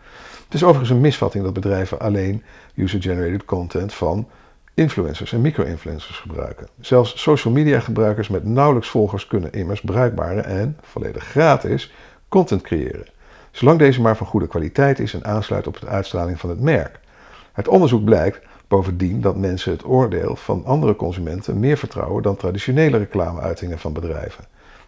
Het 0.46 0.54
is 0.54 0.64
overigens 0.64 0.90
een 0.90 1.02
misvatting 1.02 1.44
dat 1.44 1.54
bedrijven 1.54 2.00
alleen 2.00 2.44
user-generated 2.76 3.46
content 3.46 3.94
van 3.94 4.28
influencers 4.74 5.34
en 5.34 5.42
micro-influencers 5.42 6.18
gebruiken. 6.18 6.68
Zelfs 6.80 7.22
social 7.22 7.54
media 7.54 7.80
gebruikers 7.80 8.28
met 8.28 8.46
nauwelijks 8.46 8.90
volgers 8.90 9.28
kunnen 9.28 9.52
immers 9.52 9.82
bruikbare 9.82 10.42
en 10.42 10.78
volledig 10.82 11.24
gratis 11.24 11.94
content 12.30 12.62
creëren. 12.62 13.08
Zolang 13.52 13.80
deze 13.80 14.02
maar 14.02 14.18
van 14.18 14.28
goede 14.28 14.48
kwaliteit 14.48 15.00
is 15.00 15.14
en 15.14 15.26
aansluit 15.26 15.68
op 15.68 15.80
de 15.80 15.88
uitstraling 15.88 16.40
van 16.40 16.50
het 16.50 16.60
merk. 16.60 17.00
Het 17.54 17.68
onderzoek 17.68 18.04
blijkt 18.04 18.40
bovendien 18.68 19.22
dat 19.22 19.38
mensen 19.38 19.72
het 19.72 19.86
oordeel 19.86 20.36
van 20.36 20.66
andere 20.66 20.96
consumenten 20.96 21.60
meer 21.60 21.78
vertrouwen 21.78 22.24
dan 22.24 22.36
traditionele 22.36 22.98
reclameuitingen 22.98 23.80
van 23.80 23.94
bedrijven. 23.94 24.44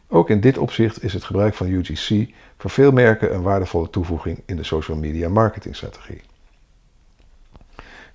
Ook 0.10 0.30
in 0.30 0.40
dit 0.40 0.58
opzicht 0.58 1.04
is 1.04 1.14
het 1.14 1.24
gebruik 1.24 1.54
van 1.54 1.68
UGC 1.68 2.30
voor 2.58 2.70
veel 2.70 2.92
merken 2.92 3.34
een 3.34 3.42
waardevolle 3.42 3.90
toevoeging 3.90 4.44
in 4.46 4.56
de 4.56 4.64
social 4.64 4.98
media 4.98 5.30
marketingstrategie. 5.30 6.22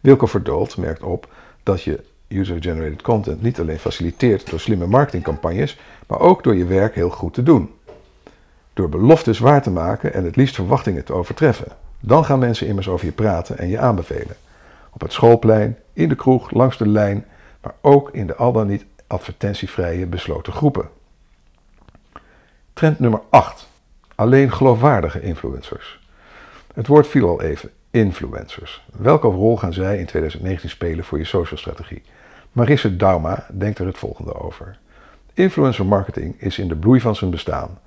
Wilco 0.01 0.27
Verdold 0.27 0.77
merkt 0.77 1.03
op 1.03 1.33
dat 1.63 1.83
je 1.83 2.05
user-generated 2.29 3.03
content 3.03 3.43
niet 3.43 3.61
alleen 3.61 3.79
faciliteert 3.79 4.51
door 4.51 4.61
slimme 4.61 4.87
marketingcampagnes, 4.87 5.79
maar 6.07 6.21
ook 6.21 6.43
door 6.43 6.57
je 6.57 6.65
werk 6.65 6.95
heel 6.95 7.11
goed 7.11 7.35
te 7.35 7.43
doen. 7.43 7.71
Door 8.73 8.89
beloftes 8.89 9.39
waar 9.39 9.63
te 9.63 9.71
maken 9.71 10.15
en 10.15 10.25
het 10.25 10.37
liefst 10.37 10.55
verwachtingen 10.55 11.05
te 11.05 11.13
overtreffen. 11.13 11.73
Dan 12.01 12.25
gaan 12.25 12.39
mensen 12.39 12.67
immers 12.67 12.89
over 12.89 13.07
je 13.07 13.13
praten 13.13 13.59
en 13.59 13.69
je 13.69 13.79
aanbevelen. 13.79 14.37
Op 14.93 15.01
het 15.01 15.13
schoolplein, 15.13 15.79
in 15.93 16.09
de 16.09 16.15
kroeg, 16.15 16.51
langs 16.51 16.79
de 16.79 16.89
lijn, 16.89 17.25
maar 17.61 17.75
ook 17.81 18.11
in 18.13 18.27
de 18.27 18.35
al 18.35 18.53
dan 18.53 18.67
niet 18.67 18.85
advertentievrije 19.07 20.07
besloten 20.07 20.53
groepen. 20.53 20.89
Trend 22.83 22.99
nummer 22.99 23.21
8. 23.31 23.69
Alleen 24.15 24.53
geloofwaardige 24.53 25.21
influencers. 25.21 26.01
Het 26.75 26.87
woord 26.87 27.07
viel 27.07 27.29
al 27.29 27.43
even. 27.43 27.71
Influencers. 27.91 28.85
Welke 28.93 29.27
rol 29.27 29.59
gaan 29.59 29.73
zij 29.73 29.99
in 29.99 30.07
2019 30.07 30.69
spelen 30.71 31.05
voor 31.05 31.19
je 31.19 31.25
social 31.25 31.59
strategie? 31.59 32.03
Marisse 32.53 32.97
Dauma 32.97 33.47
denkt 33.59 33.79
er 33.79 33.87
het 33.87 33.99
volgende 33.99 34.35
over. 34.35 34.79
Influencer 35.35 35.87
marketing 35.87 36.41
is 36.41 36.59
in 36.59 36.69
de 36.69 36.77
bloei 36.77 37.01
van 37.01 37.17
zijn 37.17 37.31
bestaan. 37.31 37.79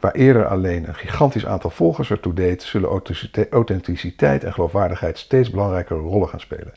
Waar 0.00 0.12
eerder 0.12 0.46
alleen 0.46 0.88
een 0.88 0.94
gigantisch 0.94 1.46
aantal 1.46 1.70
volgers 1.70 2.10
ertoe 2.10 2.34
deed, 2.34 2.62
zullen 2.62 3.02
authenticiteit 3.50 4.44
en 4.44 4.52
geloofwaardigheid 4.52 5.18
steeds 5.18 5.50
belangrijkere 5.50 6.00
rollen 6.00 6.28
gaan 6.28 6.40
spelen. 6.40 6.72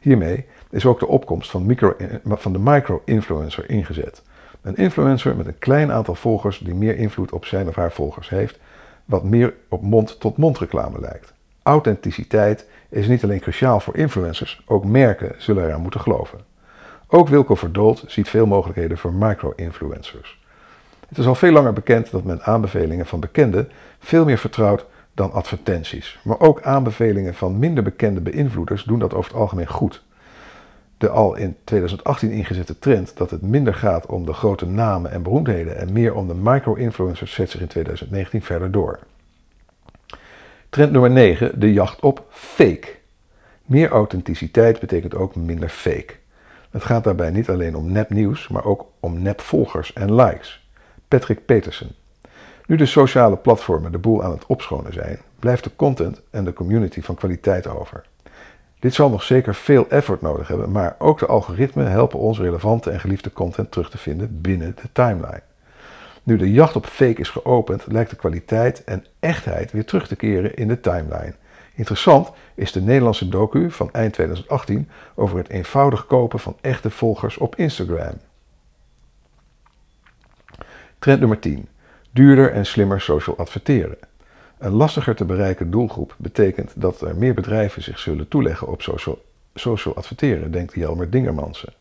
Hiermee 0.00 0.46
is 0.70 0.86
ook 0.86 0.98
de 0.98 1.06
opkomst 1.06 1.50
van, 1.50 1.66
micro, 1.66 1.96
van 2.24 2.52
de 2.52 2.58
micro-influencer 2.58 3.70
ingezet. 3.70 4.22
Een 4.64 4.76
influencer 4.76 5.36
met 5.36 5.46
een 5.46 5.58
klein 5.58 5.92
aantal 5.92 6.14
volgers 6.14 6.58
die 6.58 6.74
meer 6.74 6.96
invloed 6.96 7.32
op 7.32 7.44
zijn 7.44 7.68
of 7.68 7.74
haar 7.74 7.92
volgers 7.92 8.28
heeft, 8.28 8.58
wat 9.04 9.24
meer 9.24 9.54
op 9.68 9.82
mond-tot-mond 9.82 10.58
reclame 10.58 11.00
lijkt. 11.00 11.32
Authenticiteit 11.62 12.66
is 12.88 13.06
niet 13.06 13.24
alleen 13.24 13.40
cruciaal 13.40 13.80
voor 13.80 13.96
influencers, 13.96 14.62
ook 14.66 14.84
merken 14.84 15.34
zullen 15.38 15.64
eraan 15.64 15.80
moeten 15.80 16.00
geloven. 16.00 16.38
Ook 17.06 17.28
Wilco 17.28 17.54
Verdold 17.54 18.04
ziet 18.06 18.28
veel 18.28 18.46
mogelijkheden 18.46 18.98
voor 18.98 19.12
micro-influencers. 19.12 20.42
Het 21.08 21.18
is 21.18 21.26
al 21.26 21.34
veel 21.34 21.52
langer 21.52 21.72
bekend 21.72 22.10
dat 22.10 22.24
men 22.24 22.42
aanbevelingen 22.42 23.06
van 23.06 23.20
bekenden 23.20 23.70
veel 23.98 24.24
meer 24.24 24.38
vertrouwt 24.38 24.86
dan 25.14 25.32
advertenties. 25.32 26.18
Maar 26.22 26.40
ook 26.40 26.62
aanbevelingen 26.62 27.34
van 27.34 27.58
minder 27.58 27.82
bekende 27.82 28.20
beïnvloeders 28.20 28.84
doen 28.84 28.98
dat 28.98 29.14
over 29.14 29.30
het 29.30 29.40
algemeen 29.40 29.68
goed. 29.68 30.02
De 31.04 31.10
al 31.10 31.34
in 31.34 31.56
2018 31.64 32.30
ingezette 32.30 32.78
trend 32.78 33.16
dat 33.16 33.30
het 33.30 33.42
minder 33.42 33.74
gaat 33.74 34.06
om 34.06 34.26
de 34.26 34.32
grote 34.32 34.66
namen 34.66 35.10
en 35.10 35.22
beroemdheden 35.22 35.76
en 35.76 35.92
meer 35.92 36.14
om 36.14 36.26
de 36.26 36.34
micro-influencers 36.34 37.32
zet 37.32 37.50
zich 37.50 37.60
in 37.60 37.66
2019 37.66 38.42
verder 38.42 38.70
door. 38.70 38.98
Trend 40.68 40.92
nummer 40.92 41.10
9, 41.10 41.60
de 41.60 41.72
jacht 41.72 42.00
op 42.00 42.26
fake. 42.30 42.88
Meer 43.64 43.90
authenticiteit 43.90 44.80
betekent 44.80 45.14
ook 45.14 45.34
minder 45.34 45.68
fake. 45.68 46.14
Het 46.70 46.84
gaat 46.84 47.04
daarbij 47.04 47.30
niet 47.30 47.48
alleen 47.48 47.76
om 47.76 47.92
nepnieuws, 47.92 48.48
maar 48.48 48.64
ook 48.64 48.86
om 49.00 49.22
nepvolgers 49.22 49.92
en 49.92 50.14
likes. 50.14 50.68
Patrick 51.08 51.44
Petersen. 51.44 51.90
Nu 52.66 52.76
de 52.76 52.86
sociale 52.86 53.36
platformen 53.36 53.92
de 53.92 53.98
boel 53.98 54.22
aan 54.22 54.32
het 54.32 54.46
opschonen 54.46 54.92
zijn, 54.92 55.18
blijft 55.38 55.64
de 55.64 55.70
content 55.76 56.20
en 56.30 56.44
de 56.44 56.52
community 56.52 57.00
van 57.00 57.14
kwaliteit 57.14 57.66
over. 57.66 58.04
Dit 58.84 58.94
zal 58.94 59.10
nog 59.10 59.22
zeker 59.22 59.54
veel 59.54 59.88
effort 59.88 60.20
nodig 60.20 60.48
hebben, 60.48 60.70
maar 60.70 60.96
ook 60.98 61.18
de 61.18 61.26
algoritmen 61.26 61.90
helpen 61.90 62.18
ons 62.18 62.38
relevante 62.38 62.90
en 62.90 63.00
geliefde 63.00 63.32
content 63.32 63.70
terug 63.70 63.90
te 63.90 63.98
vinden 63.98 64.40
binnen 64.40 64.76
de 64.82 64.88
timeline. 64.92 65.42
Nu 66.22 66.36
de 66.36 66.52
jacht 66.52 66.76
op 66.76 66.86
fake 66.86 67.20
is 67.20 67.28
geopend, 67.28 67.84
lijkt 67.86 68.10
de 68.10 68.16
kwaliteit 68.16 68.84
en 68.84 69.04
echtheid 69.20 69.72
weer 69.72 69.84
terug 69.84 70.06
te 70.06 70.16
keren 70.16 70.56
in 70.56 70.68
de 70.68 70.80
timeline. 70.80 71.34
Interessant 71.74 72.30
is 72.54 72.72
de 72.72 72.80
Nederlandse 72.80 73.28
docu 73.28 73.70
van 73.70 73.88
eind 73.92 74.12
2018 74.12 74.88
over 75.14 75.38
het 75.38 75.48
eenvoudig 75.48 76.06
kopen 76.06 76.38
van 76.38 76.56
echte 76.60 76.90
volgers 76.90 77.36
op 77.36 77.56
Instagram. 77.56 78.20
Trend 80.98 81.20
nummer 81.20 81.38
10. 81.38 81.68
Duurder 82.10 82.52
en 82.52 82.66
slimmer 82.66 83.00
social 83.00 83.36
adverteren. 83.36 83.96
Een 84.64 84.72
lastiger 84.72 85.14
te 85.14 85.24
bereiken 85.24 85.70
doelgroep 85.70 86.14
betekent 86.18 86.72
dat 86.74 87.00
er 87.00 87.16
meer 87.16 87.34
bedrijven 87.34 87.82
zich 87.82 87.98
zullen 87.98 88.28
toeleggen 88.28 88.68
op 88.68 88.82
social, 88.82 89.22
social 89.54 89.96
adverteren, 89.96 90.50
denkt 90.50 90.74
Jelmer 90.74 91.10
Dingermansen. 91.10 91.72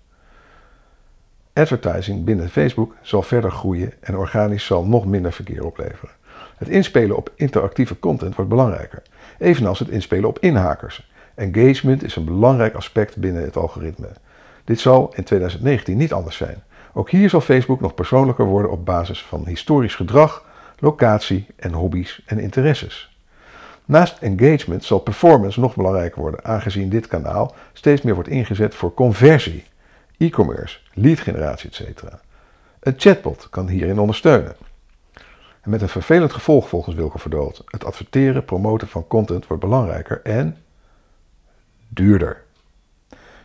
Advertising 1.54 2.24
binnen 2.24 2.50
Facebook 2.50 2.96
zal 3.02 3.22
verder 3.22 3.52
groeien 3.52 3.94
en 4.00 4.18
organisch 4.18 4.66
zal 4.66 4.86
nog 4.86 5.06
minder 5.06 5.34
verkeer 5.34 5.66
opleveren. 5.66 6.14
Het 6.58 6.68
inspelen 6.68 7.18
op 7.18 7.32
interactieve 7.36 8.00
content 8.00 8.36
wordt 8.36 8.50
belangrijker, 8.50 9.02
evenals 9.40 9.80
het 9.80 9.90
inspelen 9.90 10.30
op 10.30 10.40
inhakers. 10.40 11.12
Engagement 11.36 12.04
is 12.04 12.16
een 12.16 12.26
belangrijk 12.26 12.76
aspect 12.76 13.18
binnen 13.18 13.44
het 13.44 13.58
algoritme. 13.58 14.10
Dit 14.64 14.80
zal 14.80 15.14
in 15.16 15.24
2019 15.24 15.98
niet 15.98 16.14
anders 16.14 16.38
zijn. 16.38 16.64
Ook 16.94 17.10
hier 17.10 17.30
zal 17.30 17.42
Facebook 17.42 17.82
nog 17.82 17.94
persoonlijker 17.94 18.46
worden 18.46 18.72
op 18.72 18.86
basis 18.86 19.24
van 19.24 19.48
historisch 19.48 19.96
gedrag, 19.96 20.52
locatie 20.84 21.46
en 21.56 21.74
hobby's 21.74 22.22
en 22.26 22.40
interesses. 22.40 23.18
Naast 23.86 24.18
engagement 24.20 24.84
zal 24.84 25.00
performance 25.00 25.60
nog 25.60 25.76
belangrijker 25.76 26.22
worden, 26.22 26.44
aangezien 26.44 26.90
dit 26.90 27.08
kanaal 27.08 27.56
steeds 27.74 28.02
meer 28.02 28.14
wordt 28.14 28.30
ingezet 28.30 28.76
voor 28.76 28.94
conversie, 28.94 29.64
e-commerce, 30.18 30.80
leadgeneratie 30.94 31.70
etc. 31.70 32.04
Een 32.80 32.94
chatbot 32.98 33.50
kan 33.50 33.68
hierin 33.68 34.00
ondersteunen. 34.00 34.56
En 35.62 35.70
met 35.70 35.82
een 35.82 35.90
vervelend 35.90 36.34
gevolg 36.34 36.70
volgens 36.70 36.96
Wilco 36.96 37.18
Verdold. 37.18 37.64
Het 37.66 37.86
adverteren, 37.86 38.46
promoten 38.46 38.88
van 38.88 39.08
content 39.08 39.48
wordt 39.48 39.64
belangrijker 39.64 40.22
en 40.24 40.58
duurder. 41.88 42.44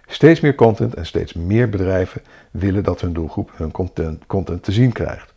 Steeds 0.06 0.40
meer 0.40 0.54
content 0.54 0.94
en 0.94 1.06
steeds 1.06 1.32
meer 1.32 1.68
bedrijven 1.68 2.22
willen 2.50 2.84
dat 2.84 3.00
hun 3.00 3.12
doelgroep 3.12 3.50
hun 3.54 3.70
content 4.26 4.62
te 4.62 4.72
zien 4.72 4.92
krijgt. 4.92 5.27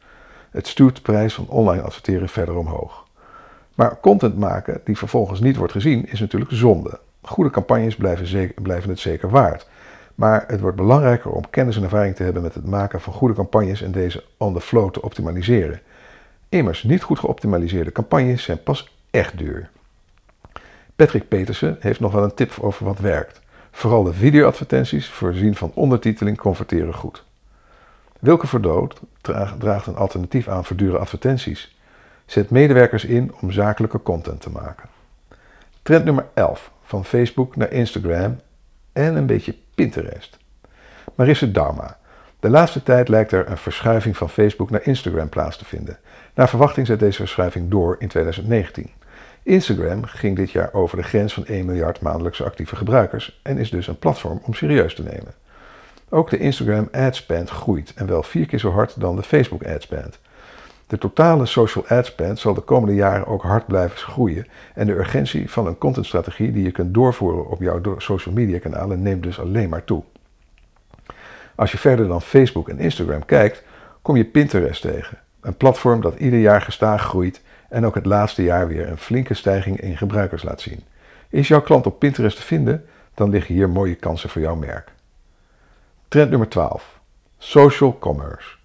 Het 0.51 0.67
stuurt 0.67 0.95
de 0.95 1.01
prijs 1.01 1.33
van 1.33 1.47
online 1.47 1.81
adverteren 1.81 2.29
verder 2.29 2.55
omhoog. 2.55 3.07
Maar 3.75 3.99
content 3.99 4.37
maken 4.37 4.81
die 4.83 4.97
vervolgens 4.97 5.39
niet 5.39 5.55
wordt 5.55 5.73
gezien 5.73 6.05
is 6.05 6.19
natuurlijk 6.19 6.51
zonde. 6.51 6.99
Goede 7.21 7.49
campagnes 7.49 7.95
blijven, 7.95 8.27
zeker, 8.27 8.61
blijven 8.61 8.89
het 8.89 8.99
zeker 8.99 9.29
waard. 9.29 9.67
Maar 10.15 10.43
het 10.47 10.59
wordt 10.59 10.77
belangrijker 10.77 11.31
om 11.31 11.49
kennis 11.49 11.75
en 11.75 11.83
ervaring 11.83 12.15
te 12.15 12.23
hebben 12.23 12.41
met 12.41 12.53
het 12.53 12.65
maken 12.65 13.01
van 13.01 13.13
goede 13.13 13.33
campagnes 13.33 13.81
en 13.81 13.91
deze 13.91 14.23
on 14.37 14.53
the 14.53 14.61
flow 14.61 14.91
te 14.91 15.01
optimaliseren. 15.01 15.81
Immers, 16.49 16.83
niet 16.83 17.03
goed 17.03 17.19
geoptimaliseerde 17.19 17.91
campagnes 17.91 18.43
zijn 18.43 18.63
pas 18.63 18.97
echt 19.11 19.37
duur. 19.37 19.69
Patrick 20.95 21.27
Petersen 21.27 21.77
heeft 21.79 21.99
nog 21.99 22.11
wel 22.11 22.23
een 22.23 22.33
tip 22.33 22.57
over 22.61 22.85
wat 22.85 22.99
werkt. 22.99 23.41
Vooral 23.71 24.03
de 24.03 24.13
videoadvertenties 24.13 25.09
voorzien 25.09 25.55
van 25.55 25.71
ondertiteling 25.73 26.37
converteren 26.37 26.93
goed. 26.93 27.23
Wilke 28.21 28.47
Verdood 28.47 29.01
draagt 29.57 29.87
een 29.87 29.95
alternatief 29.95 30.47
aan 30.47 30.65
voor 30.65 30.97
advertenties. 30.97 31.77
Zet 32.25 32.49
medewerkers 32.49 33.05
in 33.05 33.33
om 33.41 33.51
zakelijke 33.51 34.01
content 34.01 34.41
te 34.41 34.49
maken. 34.49 34.89
Trend 35.81 36.05
nummer 36.05 36.25
11. 36.33 36.71
Van 36.81 37.05
Facebook 37.05 37.55
naar 37.55 37.71
Instagram 37.71 38.39
en 38.93 39.15
een 39.15 39.25
beetje 39.25 39.55
Pinterest. 39.75 40.37
Marisse 41.15 41.51
Dharma. 41.51 41.97
De 42.39 42.49
laatste 42.49 42.83
tijd 42.83 43.07
lijkt 43.07 43.31
er 43.31 43.49
een 43.49 43.57
verschuiving 43.57 44.17
van 44.17 44.29
Facebook 44.29 44.69
naar 44.69 44.85
Instagram 44.85 45.29
plaats 45.29 45.57
te 45.57 45.65
vinden. 45.65 45.97
Naar 46.33 46.49
verwachting 46.49 46.87
zet 46.87 46.99
deze 46.99 47.17
verschuiving 47.17 47.69
door 47.69 47.95
in 47.99 48.07
2019. 48.07 48.89
Instagram 49.43 50.03
ging 50.03 50.35
dit 50.35 50.51
jaar 50.51 50.73
over 50.73 50.97
de 50.97 51.03
grens 51.03 51.33
van 51.33 51.45
1 51.45 51.65
miljard 51.65 52.01
maandelijkse 52.01 52.43
actieve 52.43 52.75
gebruikers 52.75 53.39
en 53.43 53.57
is 53.57 53.69
dus 53.69 53.87
een 53.87 53.99
platform 53.99 54.41
om 54.43 54.53
serieus 54.53 54.95
te 54.95 55.03
nemen. 55.03 55.33
Ook 56.13 56.29
de 56.29 56.37
Instagram 56.37 56.87
ad 56.91 57.15
spend 57.15 57.49
groeit 57.49 57.93
en 57.95 58.07
wel 58.07 58.23
vier 58.23 58.45
keer 58.45 58.59
zo 58.59 58.71
hard 58.71 58.99
dan 58.99 59.15
de 59.15 59.23
Facebook 59.23 59.63
ad 59.63 59.81
spend. 59.81 60.19
De 60.87 60.97
totale 60.97 61.45
social 61.45 61.87
ad 61.87 62.05
spend 62.05 62.39
zal 62.39 62.53
de 62.53 62.61
komende 62.61 62.95
jaren 62.95 63.27
ook 63.27 63.41
hard 63.41 63.67
blijven 63.67 63.97
groeien 63.97 64.47
en 64.73 64.87
de 64.87 64.93
urgentie 64.93 65.49
van 65.49 65.67
een 65.67 65.77
contentstrategie 65.77 66.51
die 66.51 66.63
je 66.63 66.71
kunt 66.71 66.93
doorvoeren 66.93 67.49
op 67.49 67.61
jouw 67.61 67.81
social 67.97 68.35
media 68.35 68.59
kanalen 68.59 69.01
neemt 69.01 69.23
dus 69.23 69.39
alleen 69.39 69.69
maar 69.69 69.83
toe. 69.83 70.03
Als 71.55 71.71
je 71.71 71.77
verder 71.77 72.07
dan 72.07 72.21
Facebook 72.21 72.69
en 72.69 72.79
Instagram 72.79 73.25
kijkt, 73.25 73.63
kom 74.01 74.15
je 74.15 74.25
Pinterest 74.25 74.81
tegen. 74.81 75.17
Een 75.41 75.57
platform 75.57 76.01
dat 76.01 76.19
ieder 76.19 76.39
jaar 76.39 76.61
gestaag 76.61 77.01
groeit 77.01 77.41
en 77.69 77.85
ook 77.85 77.95
het 77.95 78.05
laatste 78.05 78.43
jaar 78.43 78.67
weer 78.67 78.89
een 78.89 78.97
flinke 78.97 79.33
stijging 79.33 79.79
in 79.79 79.97
gebruikers 79.97 80.43
laat 80.43 80.61
zien. 80.61 80.83
Is 81.29 81.47
jouw 81.47 81.61
klant 81.61 81.85
op 81.85 81.99
Pinterest 81.99 82.35
te 82.35 82.43
vinden? 82.43 82.85
Dan 83.13 83.29
liggen 83.29 83.55
hier 83.55 83.69
mooie 83.69 83.95
kansen 83.95 84.29
voor 84.29 84.41
jouw 84.41 84.55
merk. 84.55 84.91
Trend 86.11 86.29
nummer 86.29 86.47
12. 86.47 86.99
Social 87.37 87.97
commerce. 87.99 88.55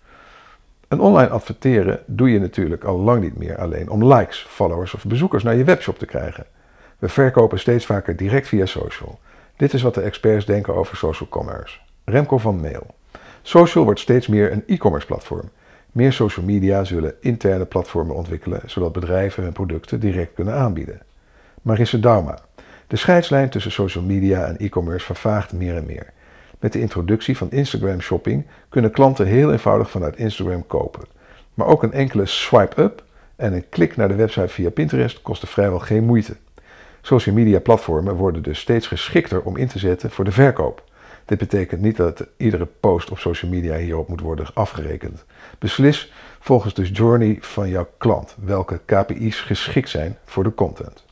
Een 0.89 1.01
online 1.01 1.29
adverteren 1.29 2.01
doe 2.07 2.31
je 2.31 2.41
natuurlijk 2.41 2.85
al 2.85 2.99
lang 2.99 3.23
niet 3.23 3.39
meer 3.39 3.59
alleen 3.59 3.91
om 3.91 4.13
likes, 4.13 4.47
followers 4.49 4.95
of 4.95 5.05
bezoekers 5.05 5.43
naar 5.43 5.55
je 5.55 5.65
webshop 5.65 5.99
te 5.99 6.07
krijgen. 6.07 6.47
We 6.99 7.09
verkopen 7.09 7.59
steeds 7.59 7.87
vaker 7.87 8.17
direct 8.17 8.49
via 8.49 8.67
social. 8.67 9.19
Dit 9.57 9.73
is 9.73 9.83
wat 9.83 9.95
de 9.95 10.01
experts 10.01 10.45
denken 10.47 10.75
over 10.75 10.97
social 10.97 11.29
commerce. 11.29 11.79
Remco 12.05 12.39
van 12.39 12.61
Mail. 12.61 12.87
Social 13.43 13.85
wordt 13.85 14.01
steeds 14.01 14.27
meer 14.27 14.53
een 14.53 14.65
e-commerce 14.67 15.07
platform. 15.07 15.51
Meer 15.93 16.13
social 16.13 16.47
media 16.47 16.85
zullen 16.85 17.15
interne 17.21 17.65
platformen 17.65 18.17
ontwikkelen, 18.17 18.61
zodat 18.67 18.93
bedrijven 18.93 19.43
hun 19.43 19.53
producten 19.53 20.01
direct 20.01 20.35
kunnen 20.35 20.55
aanbieden. 20.55 21.01
Marisse 21.63 22.01
Dauma. 22.01 22.39
De 22.87 22.97
scheidslijn 22.97 23.51
tussen 23.51 23.73
social 23.73 24.05
media 24.05 24.45
en 24.45 24.57
e-commerce 24.57 25.07
vervaagt 25.07 25.53
meer 25.53 25.77
en 25.77 25.87
meer. 25.87 26.15
Met 26.67 26.75
de 26.75 26.81
introductie 26.81 27.37
van 27.37 27.51
Instagram 27.51 28.01
Shopping 28.01 28.47
kunnen 28.69 28.91
klanten 28.91 29.27
heel 29.27 29.53
eenvoudig 29.53 29.91
vanuit 29.91 30.17
Instagram 30.17 30.67
kopen. 30.67 31.05
Maar 31.55 31.67
ook 31.67 31.83
een 31.83 31.93
enkele 31.93 32.27
swipe-up 32.27 33.05
en 33.37 33.53
een 33.53 33.69
klik 33.69 33.97
naar 33.97 34.09
de 34.09 34.15
website 34.15 34.49
via 34.49 34.71
Pinterest 34.71 35.23
kosten 35.23 35.49
vrijwel 35.49 35.79
geen 35.79 36.05
moeite. 36.05 36.37
Social 37.01 37.35
media 37.35 37.61
platformen 37.61 38.15
worden 38.15 38.43
dus 38.43 38.59
steeds 38.59 38.87
geschikter 38.87 39.43
om 39.43 39.57
in 39.57 39.69
te 39.69 39.79
zetten 39.79 40.11
voor 40.11 40.25
de 40.25 40.33
verkoop. 40.33 40.85
Dit 41.25 41.39
betekent 41.39 41.81
niet 41.81 41.97
dat 41.97 42.27
iedere 42.37 42.67
post 42.81 43.11
op 43.11 43.19
social 43.19 43.51
media 43.51 43.77
hierop 43.77 44.09
moet 44.09 44.21
worden 44.21 44.47
afgerekend. 44.55 45.25
Beslis 45.59 46.13
volgens 46.41 46.75
de 46.75 46.91
journey 46.91 47.39
van 47.41 47.69
jouw 47.69 47.89
klant 47.99 48.37
welke 48.45 48.81
KPI's 48.85 49.41
geschikt 49.41 49.89
zijn 49.89 50.17
voor 50.25 50.45
de 50.45 50.55
content. 50.55 51.05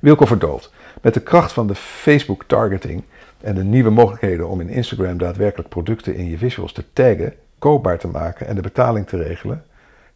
Wilco 0.00 0.24
Verdold. 0.24 0.72
Met 1.02 1.14
de 1.14 1.20
kracht 1.20 1.52
van 1.52 1.66
de 1.66 1.74
Facebook 1.74 2.44
targeting 2.46 3.04
en 3.42 3.54
de 3.54 3.64
nieuwe 3.64 3.90
mogelijkheden 3.90 4.48
om 4.48 4.60
in 4.60 4.68
Instagram 4.68 5.18
daadwerkelijk 5.18 5.68
producten 5.68 6.14
in 6.14 6.30
je 6.30 6.38
visuals 6.38 6.72
te 6.72 6.84
taggen, 6.92 7.34
koopbaar 7.58 7.98
te 7.98 8.08
maken 8.08 8.46
en 8.46 8.54
de 8.54 8.60
betaling 8.60 9.06
te 9.06 9.16
regelen, 9.16 9.64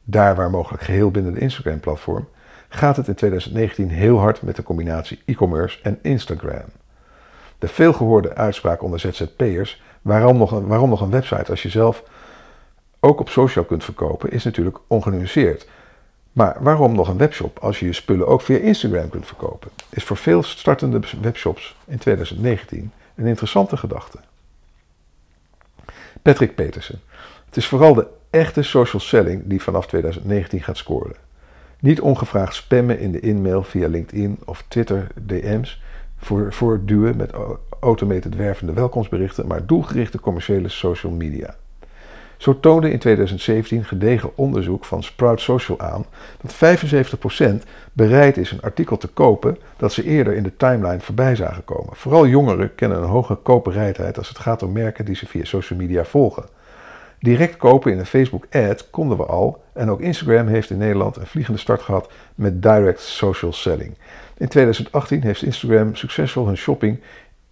daar 0.05 0.35
waar 0.35 0.51
mogelijk 0.51 0.83
geheel 0.83 1.11
binnen 1.11 1.35
de 1.35 1.41
Instagram-platform, 1.41 2.29
gaat 2.69 2.97
het 2.97 3.09
in 3.09 3.15
2019 3.15 3.89
heel 3.89 4.19
hard 4.19 4.43
met 4.43 4.57
de 4.57 4.63
combinatie 4.63 5.23
e-commerce 5.25 5.79
en 5.83 5.99
Instagram. 6.03 6.65
De 7.59 7.69
veelgehoorde 7.69 8.35
uitspraak 8.35 8.83
onder 8.83 9.01
ZZP'ers, 9.01 9.83
waarom 10.03 10.37
nog, 10.37 10.53
een, 10.53 10.67
waarom 10.67 10.91
nog 10.91 11.01
een 11.01 11.11
website 11.11 11.51
als 11.51 11.63
je 11.63 11.69
zelf 11.69 12.03
ook 13.01 13.21
op 13.21 13.29
social 13.29 13.65
kunt 13.65 13.85
verkopen, 13.85 14.31
is 14.31 14.45
natuurlijk 14.45 14.79
ongenuanceerd. 14.87 15.69
Maar 16.33 16.57
waarom 16.61 16.95
nog 16.95 17.09
een 17.09 17.19
webshop 17.19 17.59
als 17.59 17.81
je 17.81 17.87
je 17.87 17.93
spullen 17.93 18.27
ook 18.27 18.41
via 18.41 18.59
Instagram 18.59 19.09
kunt 19.09 19.27
verkopen? 19.27 19.71
Is 19.91 20.05
voor 20.05 20.17
veel 20.17 20.43
startende 20.43 21.01
webshops 21.21 21.77
in 21.85 21.99
2019 21.99 22.93
een 23.15 23.27
interessante 23.27 23.77
gedachte. 23.77 24.19
Patrick 26.23 26.55
Petersen. 26.55 27.01
Het 27.47 27.57
is 27.57 27.67
vooral 27.67 27.95
de 27.95 28.07
echte 28.31 28.63
social 28.63 29.03
selling 29.03 29.43
die 29.45 29.63
vanaf 29.63 29.87
2019 29.87 30.63
gaat 30.63 30.77
scoren. 30.77 31.17
Niet 31.81 32.01
ongevraagd 32.01 32.55
spammen 32.55 32.99
in 32.99 33.13
de 33.13 33.21
inmail 33.21 33.63
via 33.63 33.89
LinkedIn 33.89 34.39
of 34.45 34.65
Twitter 34.69 35.07
DM's 35.21 35.83
voor, 36.17 36.53
voor 36.53 36.85
duwen 36.85 37.17
met 37.17 37.33
automated 37.81 38.35
wervende 38.35 38.73
welkomstberichten, 38.73 39.47
maar 39.47 39.67
doelgerichte 39.67 40.21
commerciële 40.21 40.69
social 40.69 41.13
media. 41.13 41.57
Zo 42.37 42.61
toonde 42.61 42.91
in 42.91 42.99
2017 42.99 43.85
gedegen 43.85 44.31
onderzoek 44.35 44.85
van 44.85 45.03
Sprout 45.03 45.41
Social 45.41 45.81
aan 45.81 46.05
dat 46.41 46.79
75% 47.63 47.67
bereid 47.93 48.37
is 48.37 48.51
een 48.51 48.63
artikel 48.63 48.97
te 48.97 49.09
kopen 49.09 49.59
dat 49.77 49.93
ze 49.93 50.05
eerder 50.05 50.35
in 50.35 50.43
de 50.43 50.57
timeline 50.57 51.01
voorbij 51.01 51.37
zagen 51.37 51.65
komen. 51.65 51.97
Vooral 51.97 52.27
jongeren 52.27 52.75
kennen 52.75 52.99
een 52.99 53.09
hoge 53.09 53.35
koopbereidheid 53.35 54.19
als 54.19 54.29
het 54.29 54.39
gaat 54.39 54.63
om 54.63 54.73
merken 54.73 55.05
die 55.05 55.17
ze 55.17 55.27
via 55.27 55.45
social 55.45 55.79
media 55.79 56.05
volgen. 56.05 56.45
Direct 57.21 57.57
kopen 57.57 57.93
in 57.93 57.99
een 57.99 58.07
Facebook 58.07 58.47
ad 58.51 58.91
konden 58.91 59.17
we 59.17 59.25
al 59.25 59.63
en 59.73 59.91
ook 59.91 60.01
Instagram 60.01 60.47
heeft 60.47 60.71
in 60.71 60.79
Nederland 60.79 61.17
een 61.17 61.27
vliegende 61.27 61.59
start 61.59 61.83
gehad 61.83 62.13
met 62.35 62.63
direct 62.63 63.01
social 63.01 63.53
selling. 63.53 63.95
In 64.37 64.49
2018 64.49 65.23
heeft 65.23 65.43
Instagram 65.43 65.95
succesvol 65.95 66.47
hun 66.47 66.57
shopping 66.57 67.01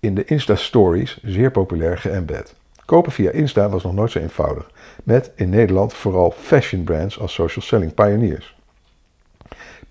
in 0.00 0.14
de 0.14 0.24
Insta 0.24 0.54
Stories 0.54 1.18
zeer 1.22 1.50
populair 1.50 1.98
geëmbed. 1.98 2.54
Kopen 2.84 3.12
via 3.12 3.30
Insta 3.30 3.68
was 3.68 3.82
nog 3.82 3.94
nooit 3.94 4.10
zo 4.10 4.18
eenvoudig, 4.18 4.70
met 5.04 5.30
in 5.34 5.48
Nederland 5.48 5.94
vooral 5.94 6.30
fashion 6.30 6.84
brands 6.84 7.18
als 7.18 7.34
social 7.34 7.64
selling 7.64 7.94
pioneers. 7.94 8.56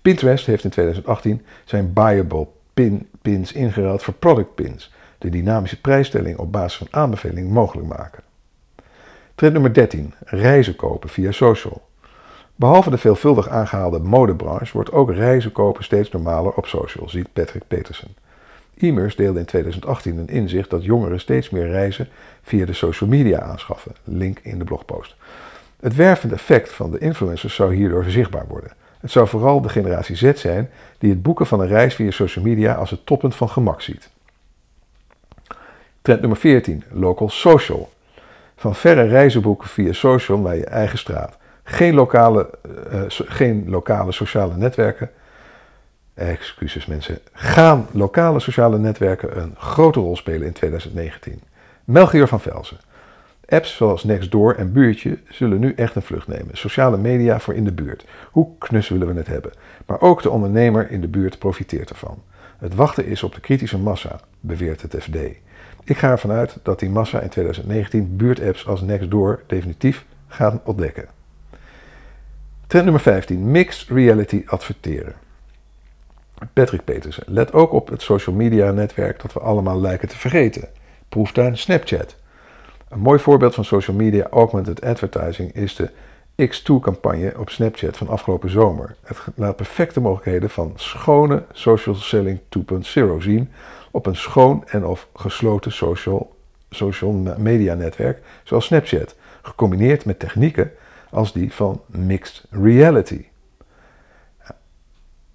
Pinterest 0.02 0.46
heeft 0.46 0.64
in 0.64 0.70
2018 0.70 1.44
zijn 1.64 1.92
buyable 1.92 2.46
pin 2.74 3.08
pins 3.22 3.52
ingeruild 3.52 4.02
voor 4.02 4.14
product 4.14 4.54
pins, 4.54 4.92
de 5.18 5.28
dynamische 5.28 5.80
prijsstelling 5.80 6.38
op 6.38 6.52
basis 6.52 6.78
van 6.78 6.86
aanbeveling 6.90 7.50
mogelijk 7.50 7.88
maken. 7.88 8.22
Trend 9.34 9.52
nummer 9.52 9.74
13. 9.74 10.14
Reizen 10.24 10.76
kopen 10.76 11.08
via 11.08 11.30
social. 11.30 11.82
Behalve 12.56 12.90
de 12.90 12.98
veelvuldig 12.98 13.48
aangehaalde 13.48 13.98
modebranche 13.98 14.72
wordt 14.72 14.92
ook 14.92 15.12
reizen 15.12 15.52
kopen 15.52 15.84
steeds 15.84 16.10
normaler 16.10 16.52
op 16.52 16.66
social, 16.66 17.08
ziet 17.08 17.32
Patrick 17.32 17.62
Petersen. 17.68 18.14
E-Mers 18.76 19.16
deelde 19.16 19.38
in 19.38 19.44
2018 19.44 20.18
een 20.18 20.28
inzicht 20.28 20.70
dat 20.70 20.84
jongeren 20.84 21.20
steeds 21.20 21.50
meer 21.50 21.68
reizen 21.68 22.08
via 22.42 22.66
de 22.66 22.72
social 22.72 23.10
media 23.10 23.40
aanschaffen. 23.40 23.92
Link 24.04 24.38
in 24.42 24.58
de 24.58 24.64
blogpost. 24.64 25.16
Het 25.80 25.94
wervende 25.94 26.34
effect 26.34 26.72
van 26.72 26.90
de 26.90 26.98
influencers 26.98 27.54
zou 27.54 27.74
hierdoor 27.74 28.04
zichtbaar 28.04 28.46
worden. 28.48 28.70
Het 29.00 29.10
zou 29.10 29.28
vooral 29.28 29.60
de 29.60 29.68
generatie 29.68 30.16
Z 30.16 30.32
zijn 30.34 30.70
die 30.98 31.10
het 31.10 31.22
boeken 31.22 31.46
van 31.46 31.60
een 31.60 31.68
reis 31.68 31.94
via 31.94 32.10
social 32.10 32.44
media 32.44 32.74
als 32.74 32.90
het 32.90 33.06
toppunt 33.06 33.34
van 33.34 33.48
gemak 33.48 33.80
ziet. 33.80 34.10
Trend 36.02 36.20
nummer 36.20 36.38
14. 36.38 36.84
Local 36.90 37.28
social. 37.28 37.92
Van 38.56 38.74
verre 38.74 39.02
reizen 39.02 39.42
boeken 39.42 39.68
via 39.68 39.92
social 39.92 40.38
naar 40.38 40.56
je 40.56 40.64
eigen 40.64 40.98
straat. 40.98 41.36
Geen 41.62 41.94
lokale, 41.94 42.50
uh, 42.92 43.02
geen 43.08 43.64
lokale 43.68 44.12
sociale 44.12 44.56
netwerken 44.56 45.10
excuses 46.14 46.86
mensen, 46.86 47.18
gaan 47.32 47.86
lokale 47.92 48.40
sociale 48.40 48.78
netwerken 48.78 49.40
een 49.40 49.54
grote 49.58 50.00
rol 50.00 50.16
spelen 50.16 50.46
in 50.46 50.52
2019. 50.52 51.40
Melchior 51.84 52.28
van 52.28 52.40
Velzen. 52.40 52.78
Apps 53.48 53.76
zoals 53.76 54.04
Nextdoor 54.04 54.54
en 54.54 54.72
Buurtje 54.72 55.18
zullen 55.28 55.58
nu 55.58 55.72
echt 55.74 55.94
een 55.94 56.02
vlucht 56.02 56.28
nemen. 56.28 56.56
Sociale 56.56 56.96
media 56.96 57.40
voor 57.40 57.54
in 57.54 57.64
de 57.64 57.72
buurt. 57.72 58.04
Hoe 58.30 58.48
knus 58.58 58.88
willen 58.88 59.06
we 59.06 59.14
het 59.14 59.26
hebben? 59.26 59.52
Maar 59.86 60.00
ook 60.00 60.22
de 60.22 60.30
ondernemer 60.30 60.90
in 60.90 61.00
de 61.00 61.08
buurt 61.08 61.38
profiteert 61.38 61.90
ervan. 61.90 62.22
Het 62.58 62.74
wachten 62.74 63.06
is 63.06 63.22
op 63.22 63.34
de 63.34 63.40
kritische 63.40 63.78
massa, 63.78 64.20
beweert 64.40 64.82
het 64.82 64.96
FD. 64.98 65.16
Ik 65.84 65.98
ga 65.98 66.10
ervan 66.10 66.30
uit 66.30 66.58
dat 66.62 66.78
die 66.78 66.90
massa 66.90 67.20
in 67.20 67.28
2019 67.28 68.16
buurtapps 68.16 68.66
als 68.66 68.80
Nextdoor 68.80 69.42
definitief 69.46 70.04
gaan 70.28 70.60
ontdekken. 70.64 71.06
Trend 72.66 72.84
nummer 72.84 73.02
15. 73.02 73.50
Mixed 73.50 73.88
reality 73.88 74.42
adverteren. 74.46 75.14
Patrick 76.52 76.84
Petersen. 76.84 77.24
Let 77.26 77.52
ook 77.52 77.72
op 77.72 77.88
het 77.88 78.02
social 78.02 78.36
media 78.36 78.70
netwerk 78.70 79.22
dat 79.22 79.32
we 79.32 79.40
allemaal 79.40 79.80
lijken 79.80 80.08
te 80.08 80.18
vergeten. 80.18 80.68
Proeftuin 81.08 81.58
Snapchat. 81.58 82.16
Een 82.88 83.00
mooi 83.00 83.18
voorbeeld 83.18 83.54
van 83.54 83.64
social 83.64 83.96
media 83.96 84.26
augmented 84.30 84.80
advertising 84.80 85.52
is 85.52 85.76
de 85.76 85.90
X2-campagne 86.42 87.34
op 87.38 87.50
Snapchat 87.50 87.96
van 87.96 88.08
afgelopen 88.08 88.50
zomer. 88.50 88.96
Het 89.02 89.18
laat 89.34 89.56
perfecte 89.56 90.00
mogelijkheden 90.00 90.50
van 90.50 90.72
schone 90.74 91.44
social 91.52 91.94
selling 91.94 92.40
2.0 92.58 92.82
zien 93.18 93.50
op 93.90 94.06
een 94.06 94.16
schoon 94.16 94.64
en 94.66 94.86
of 94.86 95.08
gesloten 95.14 95.72
social, 95.72 96.36
social 96.70 97.12
media 97.38 97.74
netwerk 97.74 98.22
zoals 98.44 98.64
Snapchat, 98.64 99.14
gecombineerd 99.42 100.04
met 100.04 100.18
technieken 100.18 100.70
als 101.10 101.32
die 101.32 101.52
van 101.52 101.82
mixed 101.86 102.44
reality. 102.50 103.24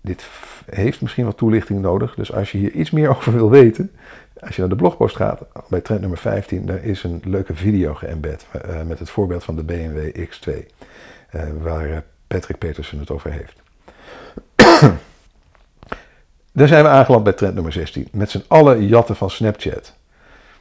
Dit 0.07 0.25
heeft 0.69 1.01
misschien 1.01 1.25
wat 1.25 1.37
toelichting 1.37 1.81
nodig. 1.81 2.15
Dus 2.15 2.33
als 2.33 2.51
je 2.51 2.57
hier 2.57 2.71
iets 2.71 2.91
meer 2.91 3.09
over 3.15 3.33
wil 3.33 3.49
weten, 3.49 3.91
als 4.39 4.55
je 4.55 4.61
naar 4.61 4.69
de 4.69 4.75
blogpost 4.75 5.15
gaat, 5.15 5.41
bij 5.69 5.81
trend 5.81 6.01
nummer 6.01 6.17
15, 6.17 6.65
daar 6.65 6.83
is 6.83 7.03
een 7.03 7.21
leuke 7.25 7.55
video 7.55 7.93
geëmbed 7.93 8.45
uh, 8.55 8.81
met 8.81 8.99
het 8.99 9.09
voorbeeld 9.09 9.43
van 9.43 9.55
de 9.55 9.63
BMW 9.63 10.27
X2, 10.27 10.51
uh, 10.51 11.41
waar 11.61 11.89
eh, 11.89 11.97
Patrick 12.27 12.57
Petersen 12.57 12.99
het 12.99 13.11
over 13.11 13.31
heeft. 13.31 13.61
Daar 16.51 16.67
zijn 16.67 16.83
we 16.83 16.89
aangeland 16.89 17.23
bij 17.23 17.33
trend 17.33 17.53
nummer 17.53 17.71
16, 17.71 18.07
met 18.11 18.29
z'n 18.29 18.43
allen 18.47 18.87
jatten 18.87 19.15
van 19.15 19.29
Snapchat. 19.29 19.93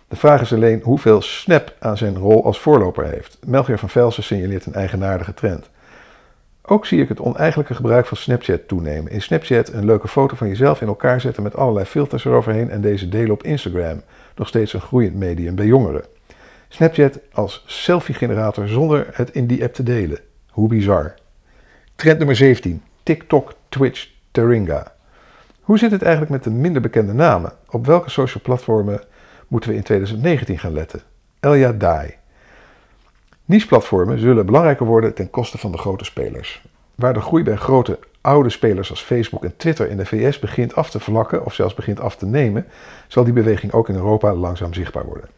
De 0.09 0.17
vraag 0.17 0.41
is 0.41 0.53
alleen 0.53 0.81
hoeveel 0.83 1.23
Snap 1.23 1.75
aan 1.79 1.97
zijn 1.97 2.17
rol 2.17 2.45
als 2.45 2.61
voorloper 2.61 3.07
heeft. 3.07 3.39
Melchior 3.47 3.79
van 3.79 3.89
Velsen 3.89 4.23
signaleert 4.23 4.67
een 4.67 4.75
eigenaardige 4.75 5.35
trend. 5.35 5.71
Ook 6.69 6.87
zie 6.87 7.01
ik 7.01 7.09
het 7.09 7.21
oneigenlijke 7.21 7.75
gebruik 7.75 8.07
van 8.07 8.17
Snapchat 8.17 8.69
toenemen. 8.69 9.13
In 9.13 9.23
Snapchat 9.23 9.73
een 9.73 9.85
leuke 9.85 10.09
foto 10.09 10.37
van 10.37 10.49
jezelf 10.49 10.81
in 10.81 10.87
elkaar 10.87 11.21
zetten 11.21 11.43
met 11.43 11.57
allerlei 11.57 11.87
filters 11.87 12.25
eroverheen 12.25 12.71
en 12.71 12.81
deze 12.81 13.09
delen 13.09 13.31
op 13.31 13.43
Instagram. 13.43 14.03
Nog 14.37 14.49
steeds 14.49 14.73
een 14.73 14.81
groeiend 14.81 15.15
medium 15.15 15.55
bij 15.55 15.67
jongeren. 15.67 16.05
Snapchat 16.69 17.19
als 17.33 17.65
selfie-generator 17.67 18.69
zonder 18.69 19.07
het 19.13 19.31
in 19.31 19.47
die 19.47 19.63
app 19.63 19.75
te 19.75 19.83
delen. 19.83 20.19
Hoe 20.51 20.69
bizar. 20.69 21.15
Trend 21.97 22.19
nummer 22.19 22.37
17. 22.37 22.83
TikTok, 23.03 23.55
Twitch, 23.69 24.09
Taringa. 24.31 24.93
Hoe 25.61 25.79
zit 25.79 25.91
het 25.91 26.03
eigenlijk 26.03 26.33
met 26.33 26.45
de 26.45 26.51
minder 26.51 26.83
bekende 26.83 27.13
namen? 27.13 27.53
Op 27.71 27.87
welke 27.87 28.11
social 28.11 28.43
platformen 28.43 29.01
moeten 29.49 29.71
we 29.71 29.77
in 29.77 29.83
2019 29.83 30.59
gaan 30.59 30.73
letten? 30.73 31.03
Elja 31.41 31.73
Dai. 31.73 32.15
Niche-platformen 33.47 34.19
zullen 34.19 34.47
belangrijker 34.47 34.87
worden 34.87 35.15
ten 35.15 35.31
koste 35.31 35.59
van 35.59 35.73
de 35.73 35.79
grote 35.79 36.05
spelers. 36.05 36.63
Waar 36.95 37.15
de 37.15 37.21
groei 37.21 37.43
bij 37.43 37.57
grote 37.57 37.99
oude 38.21 38.51
spelers 38.51 38.91
als 38.91 39.03
Facebook 39.03 39.45
en 39.45 39.57
Twitter 39.57 39.89
in 39.89 39.97
de 39.97 40.07
VS 40.07 40.39
begint 40.39 40.75
af 40.75 40.91
te 40.91 41.01
vlakken 41.01 41.45
of 41.45 41.55
zelfs 41.55 41.75
begint 41.75 42.01
af 42.01 42.17
te 42.17 42.27
nemen, 42.27 42.67
zal 43.07 43.25
die 43.25 43.33
beweging 43.33 43.73
ook 43.73 43.89
in 43.89 43.95
Europa 43.95 44.35
langzaam 44.35 44.75
zichtbaar 44.75 45.05
worden. 45.05 45.29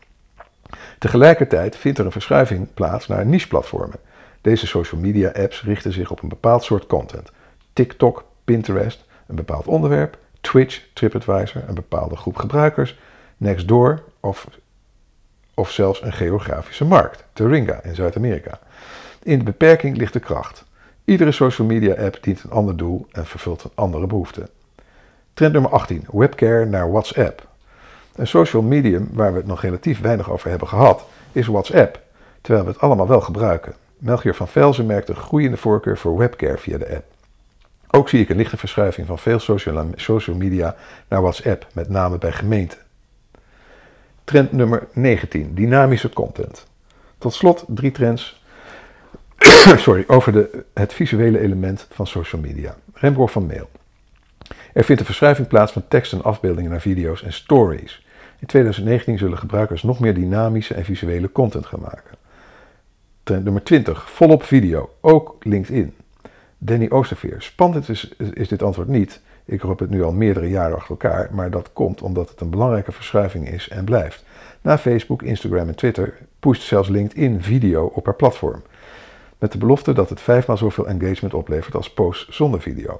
Tegelijkertijd 0.99 1.77
vindt 1.77 1.99
er 1.99 2.05
een 2.05 2.13
verschuiving 2.13 2.69
plaats 2.75 3.07
naar 3.07 3.27
niche-platformen. 3.27 3.99
Deze 4.41 4.67
social 4.67 5.01
media 5.01 5.31
apps 5.31 5.63
richten 5.63 5.93
zich 5.93 6.11
op 6.11 6.23
een 6.23 6.29
bepaald 6.29 6.63
soort 6.63 6.87
content. 6.87 7.31
TikTok, 7.73 8.25
Pinterest, 8.45 9.05
een 9.27 9.37
bepaald 9.37 9.67
onderwerp, 9.67 10.19
Twitch, 10.41 10.83
TripAdvisor, 10.93 11.63
een 11.67 11.75
bepaalde 11.75 12.17
groep 12.17 12.37
gebruikers, 12.37 12.99
Nextdoor 13.37 14.03
of 14.21 14.47
of 15.59 15.71
zelfs 15.71 16.03
een 16.03 16.13
geografische 16.13 16.85
markt, 16.85 17.25
Taringa 17.33 17.81
in 17.83 17.95
Zuid-Amerika. 17.95 18.59
In 19.23 19.39
de 19.39 19.45
beperking 19.45 19.97
ligt 19.97 20.13
de 20.13 20.21
kracht. 20.21 20.65
Iedere 21.05 21.33
social 21.33 21.67
media 21.67 21.95
app 21.95 22.19
dient 22.21 22.43
een 22.43 22.51
ander 22.51 22.77
doel 22.77 23.07
en 23.13 23.27
vervult 23.27 23.65
een 23.65 23.71
andere 23.75 24.07
behoefte. 24.07 24.49
Trend 25.35 25.53
nummer 25.53 25.71
18. 25.71 26.05
Webcare 26.13 26.65
naar 26.65 26.91
WhatsApp. 26.91 27.47
Een 28.15 28.27
social 28.27 28.63
medium 28.63 29.09
waar 29.13 29.33
we 29.33 29.39
het 29.39 29.47
nog 29.47 29.61
relatief 29.61 30.01
weinig 30.01 30.31
over 30.31 30.51
hebben 30.51 30.69
gehad, 30.69 31.05
is 31.33 31.47
WhatsApp, 31.47 32.01
terwijl 32.41 32.65
we 32.65 32.71
het 32.71 32.81
allemaal 32.81 33.09
wel 33.09 33.21
gebruiken. 33.21 33.75
Melchior 33.99 34.35
van 34.35 34.49
Velzen 34.49 34.87
merkt 34.87 35.09
een 35.09 35.17
groeiende 35.17 35.57
voorkeur 35.57 35.99
voor 35.99 36.17
webcare 36.17 36.59
via 36.59 36.79
de 36.79 36.95
app. 36.95 37.05
Ook 37.91 38.09
zie 38.09 38.21
ik 38.21 38.29
een 38.29 38.37
lichte 38.37 38.57
verschuiving 38.57 39.07
van 39.07 39.19
veel 39.19 39.39
social 39.97 40.37
media 40.37 40.77
naar 41.09 41.23
WhatsApp, 41.23 41.67
met 41.73 41.89
name 41.89 42.19
bij 42.19 42.33
gemeenten. 42.33 42.79
Trend 44.29 44.53
nummer 44.53 44.89
19, 44.93 45.55
dynamische 45.55 46.09
content. 46.09 46.67
Tot 47.19 47.35
slot 47.35 47.65
drie 47.69 47.91
trends 47.91 48.43
sorry, 49.87 50.05
over 50.07 50.33
de, 50.33 50.65
het 50.75 50.93
visuele 50.93 51.41
element 51.41 51.87
van 51.91 52.07
social 52.07 52.41
media. 52.41 52.77
Remco 52.93 53.27
van 53.27 53.47
Mail. 53.47 53.71
Er 54.73 54.85
vindt 54.85 55.01
een 55.01 55.07
verschuiving 55.07 55.49
plaats 55.49 55.73
van 55.73 55.85
tekst 55.89 56.13
en 56.13 56.23
afbeeldingen 56.23 56.71
naar 56.71 56.81
video's 56.81 57.23
en 57.23 57.33
stories. 57.33 58.07
In 58.39 58.47
2019 58.47 59.19
zullen 59.19 59.39
gebruikers 59.39 59.83
nog 59.83 60.01
meer 60.01 60.15
dynamische 60.15 60.75
en 60.75 60.85
visuele 60.85 61.33
content 61.33 61.67
gaan 61.67 61.81
maken. 61.81 62.17
Trend 63.23 63.45
nummer 63.45 63.63
20, 63.63 64.11
volop 64.11 64.43
video, 64.43 64.91
ook 65.01 65.37
LinkedIn. 65.41 65.95
Danny 66.59 66.87
Oosterveer. 66.89 67.43
Spannend 67.43 67.89
is, 67.89 68.15
is 68.33 68.49
dit 68.49 68.63
antwoord 68.63 68.89
niet. 68.89 69.21
Ik 69.49 69.63
roep 69.63 69.79
het 69.79 69.91
nu 69.91 70.03
al 70.03 70.13
meerdere 70.13 70.49
jaren 70.49 70.77
achter 70.77 70.91
elkaar, 70.91 71.29
maar 71.33 71.51
dat 71.51 71.71
komt 71.73 72.03
omdat 72.03 72.29
het 72.29 72.41
een 72.41 72.51
belangrijke 72.51 72.93
verschuiving 72.93 73.49
is 73.49 73.69
en 73.69 73.85
blijft. 73.85 74.25
Na 74.61 74.79
Facebook, 74.79 75.23
Instagram 75.23 75.69
en 75.69 75.75
Twitter 75.75 76.15
pusht 76.39 76.63
zelfs 76.63 76.89
LinkedIn 76.89 77.43
video 77.43 77.85
op 77.95 78.05
haar 78.05 78.15
platform. 78.15 78.63
Met 79.39 79.53
de 79.53 79.59
belofte 79.59 79.93
dat 79.93 80.09
het 80.09 80.21
vijfmaal 80.21 80.57
zoveel 80.57 80.89
engagement 80.89 81.35
oplevert 81.35 81.75
als 81.75 81.93
posts 81.93 82.29
zonder 82.29 82.61
video. 82.61 82.99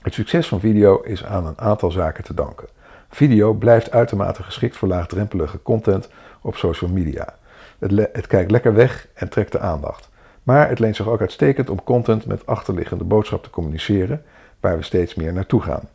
Het 0.00 0.14
succes 0.14 0.48
van 0.48 0.60
video 0.60 1.00
is 1.00 1.24
aan 1.24 1.46
een 1.46 1.58
aantal 1.58 1.90
zaken 1.90 2.24
te 2.24 2.34
danken. 2.34 2.68
Video 3.08 3.52
blijft 3.52 3.90
uitermate 3.90 4.42
geschikt 4.42 4.76
voor 4.76 4.88
laagdrempelige 4.88 5.62
content 5.62 6.08
op 6.40 6.56
social 6.56 6.90
media. 6.90 7.34
Het, 7.78 8.08
het, 8.12 8.26
kijkt 8.26 8.50
lekker 8.50 8.74
weg 8.74 9.08
en 9.14 9.28
trekt 9.28 9.52
de 9.52 9.58
aandacht. 9.58 10.08
Maar 10.42 10.68
het 10.68 10.78
leent 10.78 10.96
zich 10.96 11.08
ook 11.08 11.20
uitstekend 11.20 11.70
om 11.70 11.84
content 11.84 12.26
met 12.26 12.46
achterliggende 12.46 13.04
boodschap 13.04 13.42
te 13.42 13.50
communiceren, 13.50 14.22
waar 14.60 14.76
we 14.76 14.82
steeds 14.82 15.14
meer 15.14 15.32
naartoe 15.32 15.60
gaan. 15.60 15.88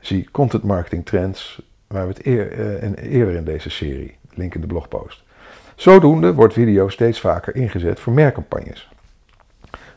Zie 0.00 0.28
content 0.30 0.62
marketing 0.62 1.06
trends, 1.06 1.62
waar 1.86 2.06
we 2.06 2.12
het 2.12 2.26
uh, 2.26 3.12
eerder 3.12 3.34
in 3.34 3.44
deze 3.44 3.70
serie, 3.70 4.16
link 4.34 4.54
in 4.54 4.60
de 4.60 4.66
blogpost. 4.66 5.22
Zodoende 5.74 6.34
wordt 6.34 6.54
video 6.54 6.88
steeds 6.88 7.20
vaker 7.20 7.54
ingezet 7.54 8.00
voor 8.00 8.12
merkcampagnes. 8.12 8.88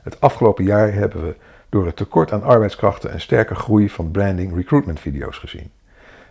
Het 0.04 0.22
afgelopen 0.22 0.64
jaar 0.64 0.94
hebben 0.94 1.26
we 1.26 1.36
door 1.70 1.86
het 1.86 1.96
tekort 1.96 2.32
aan 2.32 2.44
arbeidskrachten 2.44 3.14
een 3.14 3.22
sterke 3.22 3.56
groei 3.56 3.90
van 3.90 4.12
branding 4.12 4.56
recruitment 4.56 5.00
video's 5.00 5.38
gezien. 5.38 5.72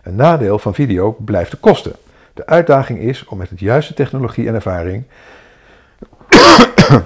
Een 0.03 0.15
nadeel 0.15 0.59
van 0.59 0.73
video 0.73 1.11
blijft 1.11 1.51
de 1.51 1.57
kosten. 1.57 1.95
De 2.33 2.45
uitdaging 2.45 2.99
is 2.99 3.25
om 3.25 3.37
met 3.37 3.49
het 3.49 3.59
juiste 3.59 3.93
technologie 3.93 4.47
en 4.47 4.53
ervaring 4.53 5.03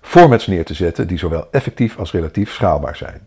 formats 0.00 0.46
neer 0.46 0.64
te 0.64 0.74
zetten 0.74 1.06
die 1.06 1.18
zowel 1.18 1.48
effectief 1.50 1.98
als 1.98 2.12
relatief 2.12 2.52
schaalbaar 2.52 2.96
zijn. 2.96 3.20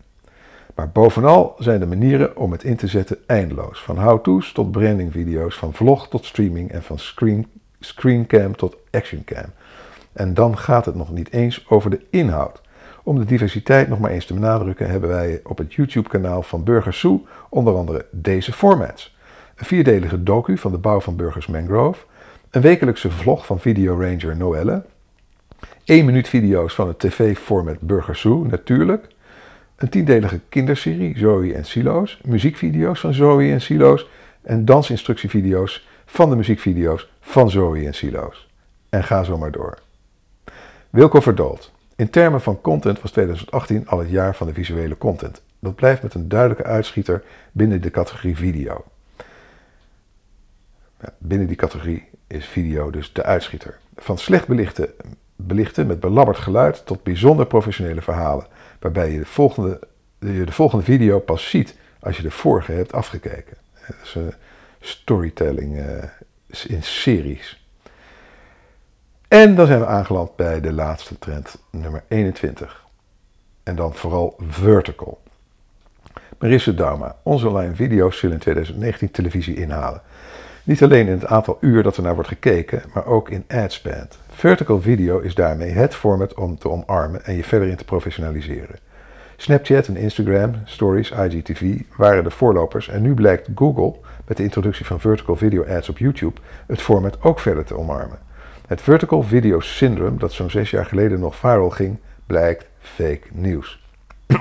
Maar 0.78 0.90
bovenal 0.90 1.54
zijn 1.58 1.80
de 1.80 1.86
manieren 1.86 2.36
om 2.36 2.52
het 2.52 2.64
in 2.64 2.76
te 2.76 2.86
zetten 2.86 3.18
eindeloos. 3.26 3.82
Van 3.82 3.98
how-to's 3.98 4.52
tot 4.52 4.70
brandingvideo's, 4.70 5.56
van 5.56 5.74
vlog 5.74 6.08
tot 6.08 6.24
streaming 6.24 6.70
en 6.70 6.82
van 6.82 6.98
screen, 6.98 7.46
screencam 7.80 8.56
tot 8.56 8.76
actioncam. 8.90 9.44
En 10.12 10.34
dan 10.34 10.58
gaat 10.58 10.84
het 10.84 10.94
nog 10.94 11.12
niet 11.12 11.32
eens 11.32 11.66
over 11.68 11.90
de 11.90 12.00
inhoud. 12.10 12.60
Om 13.02 13.18
de 13.18 13.24
diversiteit 13.24 13.88
nog 13.88 13.98
maar 13.98 14.10
eens 14.10 14.26
te 14.26 14.34
benadrukken, 14.34 14.90
hebben 14.90 15.08
wij 15.10 15.40
op 15.44 15.58
het 15.58 15.74
YouTube-kanaal 15.74 16.42
van 16.42 16.64
Burgers 16.64 17.00
Zoo 17.00 17.26
onder 17.48 17.74
andere 17.76 18.06
deze 18.10 18.52
formats: 18.52 19.16
een 19.56 19.66
vierdelige 19.66 20.22
docu 20.22 20.58
van 20.58 20.70
de 20.70 20.78
bouw 20.78 21.00
van 21.00 21.16
Burgers 21.16 21.46
Mangrove, 21.46 22.04
een 22.50 22.62
wekelijkse 22.62 23.10
vlog 23.10 23.46
van 23.46 23.60
Video 23.60 24.00
Ranger 24.00 24.36
Noelle, 24.36 24.84
1 25.84 26.04
minuut 26.04 26.28
video's 26.28 26.74
van 26.74 26.88
het 26.88 26.98
tv-format 26.98 27.80
Burgers 27.80 28.20
Zoo, 28.20 28.44
natuurlijk, 28.44 29.16
een 29.78 29.88
tiendelige 29.88 30.40
kinderserie 30.48 31.18
Zoe 31.18 31.54
en 31.54 31.64
Silo's, 31.64 32.20
muziekvideo's 32.24 33.00
van 33.00 33.14
Zoe 33.14 33.52
en 33.52 33.60
Silo's 33.60 34.08
en 34.42 34.64
dansinstructievideo's 34.64 35.86
van 36.06 36.30
de 36.30 36.36
muziekvideo's 36.36 37.10
van 37.20 37.50
Zoe 37.50 37.86
en 37.86 37.94
Silo's. 37.94 38.48
En 38.88 39.04
ga 39.04 39.22
zo 39.22 39.38
maar 39.38 39.50
door. 39.50 39.78
Wilco 40.90 41.20
Verdoold. 41.20 41.72
In 41.96 42.10
termen 42.10 42.40
van 42.40 42.60
content 42.60 43.00
was 43.00 43.10
2018 43.10 43.88
al 43.88 43.98
het 43.98 44.10
jaar 44.10 44.34
van 44.34 44.46
de 44.46 44.52
visuele 44.52 44.98
content. 44.98 45.42
Dat 45.58 45.74
blijft 45.74 46.02
met 46.02 46.14
een 46.14 46.28
duidelijke 46.28 46.64
uitschieter 46.64 47.22
binnen 47.52 47.80
de 47.80 47.90
categorie 47.90 48.36
video. 48.36 48.84
Binnen 51.18 51.46
die 51.46 51.56
categorie 51.56 52.04
is 52.26 52.46
video 52.46 52.90
dus 52.90 53.12
de 53.12 53.22
uitschieter. 53.22 53.78
Van 53.96 54.18
slecht 54.18 54.46
belichten, 54.46 54.88
belichten 55.36 55.86
met 55.86 56.00
belabberd 56.00 56.38
geluid 56.38 56.86
tot 56.86 57.02
bijzonder 57.02 57.46
professionele 57.46 58.02
verhalen, 58.02 58.46
waarbij 58.78 59.12
je 59.12 59.18
de 59.18 59.26
volgende, 59.26 59.80
de 60.18 60.52
volgende 60.52 60.84
video 60.84 61.18
pas 61.18 61.50
ziet 61.50 61.76
als 62.00 62.16
je 62.16 62.22
de 62.22 62.30
vorige 62.30 62.72
hebt 62.72 62.92
afgekeken. 62.92 63.56
Dat 63.86 64.14
een 64.14 64.32
storytelling 64.80 65.76
uh, 65.76 66.02
in 66.66 66.82
series. 66.82 67.66
En 69.28 69.54
dan 69.54 69.66
zijn 69.66 69.80
we 69.80 69.86
aangeland 69.86 70.36
bij 70.36 70.60
de 70.60 70.72
laatste 70.72 71.18
trend, 71.18 71.58
nummer 71.70 72.04
21. 72.08 72.84
En 73.62 73.76
dan 73.76 73.94
vooral 73.94 74.36
vertical. 74.40 75.20
Marisse 76.38 76.74
Dauma, 76.74 77.16
onze 77.22 77.48
online 77.48 77.74
video's 77.74 78.18
zullen 78.18 78.34
in 78.34 78.40
2019 78.40 79.10
televisie 79.10 79.56
inhalen. 79.56 80.02
Niet 80.68 80.82
alleen 80.82 81.06
in 81.06 81.12
het 81.12 81.26
aantal 81.26 81.58
uur 81.60 81.82
dat 81.82 81.96
er 81.96 82.02
naar 82.02 82.14
wordt 82.14 82.28
gekeken, 82.28 82.82
maar 82.94 83.06
ook 83.06 83.30
in 83.30 83.44
adspend. 83.48 84.18
Vertical 84.28 84.80
video 84.80 85.18
is 85.18 85.34
daarmee 85.34 85.70
het 85.70 85.94
format 85.94 86.34
om 86.34 86.58
te 86.58 86.70
omarmen 86.70 87.24
en 87.24 87.34
je 87.34 87.44
verder 87.44 87.68
in 87.68 87.76
te 87.76 87.84
professionaliseren. 87.84 88.78
Snapchat 89.36 89.86
en 89.86 89.96
Instagram, 89.96 90.54
Stories, 90.64 91.10
IGTV 91.10 91.80
waren 91.96 92.24
de 92.24 92.30
voorlopers 92.30 92.88
en 92.88 93.02
nu 93.02 93.14
blijkt 93.14 93.48
Google 93.54 93.94
met 94.26 94.36
de 94.36 94.42
introductie 94.42 94.86
van 94.86 95.00
vertical 95.00 95.36
video 95.36 95.64
ads 95.64 95.88
op 95.88 95.98
YouTube 95.98 96.40
het 96.66 96.80
format 96.80 97.22
ook 97.22 97.40
verder 97.40 97.64
te 97.64 97.76
omarmen. 97.76 98.18
Het 98.66 98.80
Vertical 98.80 99.22
Video 99.22 99.60
Syndrome, 99.60 100.18
dat 100.18 100.32
zo'n 100.32 100.50
zes 100.50 100.70
jaar 100.70 100.86
geleden 100.86 101.20
nog 101.20 101.36
viral 101.36 101.70
ging, 101.70 101.98
blijkt 102.26 102.66
fake 102.78 103.26
nieuws. 103.32 103.82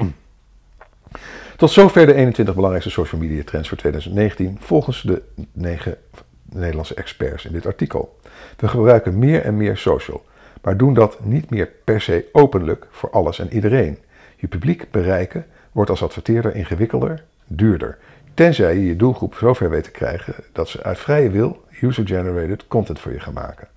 Tot 1.57 1.71
zover 1.71 2.05
de 2.05 2.13
21 2.13 2.55
belangrijkste 2.55 2.93
social 2.93 3.21
media 3.21 3.43
trends 3.43 3.67
voor 3.67 3.77
2019 3.77 4.57
volgens 4.59 5.01
de 5.01 5.21
negen 5.51 5.97
Nederlandse 6.49 6.93
experts 6.93 7.45
in 7.45 7.51
dit 7.51 7.65
artikel. 7.65 8.19
We 8.57 8.67
gebruiken 8.67 9.19
meer 9.19 9.41
en 9.41 9.57
meer 9.57 9.77
social, 9.77 10.25
maar 10.61 10.77
doen 10.77 10.93
dat 10.93 11.23
niet 11.23 11.49
meer 11.49 11.69
per 11.83 12.01
se 12.01 12.25
openlijk 12.31 12.87
voor 12.91 13.09
alles 13.09 13.39
en 13.39 13.53
iedereen. 13.53 13.97
Je 14.35 14.47
publiek 14.47 14.91
bereiken 14.91 15.45
wordt 15.71 15.89
als 15.89 16.03
adverteerder 16.03 16.55
ingewikkelder, 16.55 17.23
duurder, 17.47 17.97
tenzij 18.33 18.75
je 18.75 18.85
je 18.85 18.95
doelgroep 18.95 19.35
zover 19.35 19.69
weet 19.69 19.83
te 19.83 19.91
krijgen 19.91 20.33
dat 20.51 20.69
ze 20.69 20.83
uit 20.83 20.99
vrije 20.99 21.29
wil 21.29 21.63
user-generated 21.81 22.67
content 22.67 22.99
voor 22.99 23.13
je 23.13 23.19
gaan 23.19 23.33
maken. 23.33 23.67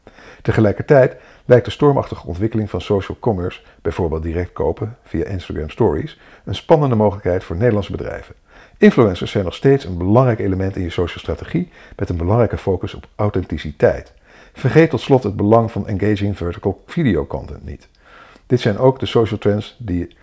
Tegelijkertijd 0.42 1.16
lijkt 1.44 1.64
de 1.64 1.70
stormachtige 1.70 2.26
ontwikkeling 2.26 2.70
van 2.70 2.80
social 2.80 3.16
commerce, 3.20 3.60
bijvoorbeeld 3.82 4.22
direct 4.22 4.52
kopen 4.52 4.96
via 5.02 5.24
Instagram 5.24 5.70
Stories, 5.70 6.20
een 6.44 6.54
spannende 6.54 6.96
mogelijkheid 6.96 7.44
voor 7.44 7.56
Nederlandse 7.56 7.92
bedrijven. 7.92 8.34
Influencers 8.78 9.30
zijn 9.30 9.44
nog 9.44 9.54
steeds 9.54 9.84
een 9.84 9.98
belangrijk 9.98 10.38
element 10.38 10.76
in 10.76 10.82
je 10.82 10.90
social 10.90 11.18
strategie 11.18 11.70
met 11.96 12.08
een 12.08 12.16
belangrijke 12.16 12.56
focus 12.56 12.94
op 12.94 13.06
authenticiteit. 13.16 14.12
Vergeet 14.52 14.90
tot 14.90 15.00
slot 15.00 15.22
het 15.22 15.36
belang 15.36 15.70
van 15.72 15.86
engaging 15.86 16.36
vertical 16.36 16.82
video 16.86 17.26
content 17.26 17.64
niet. 17.64 17.88
Dit 18.46 18.60
zijn 18.60 18.78
ook 18.78 18.98
de 18.98 19.06
social 19.06 19.38
trends 19.38 19.76
die. 19.78 20.16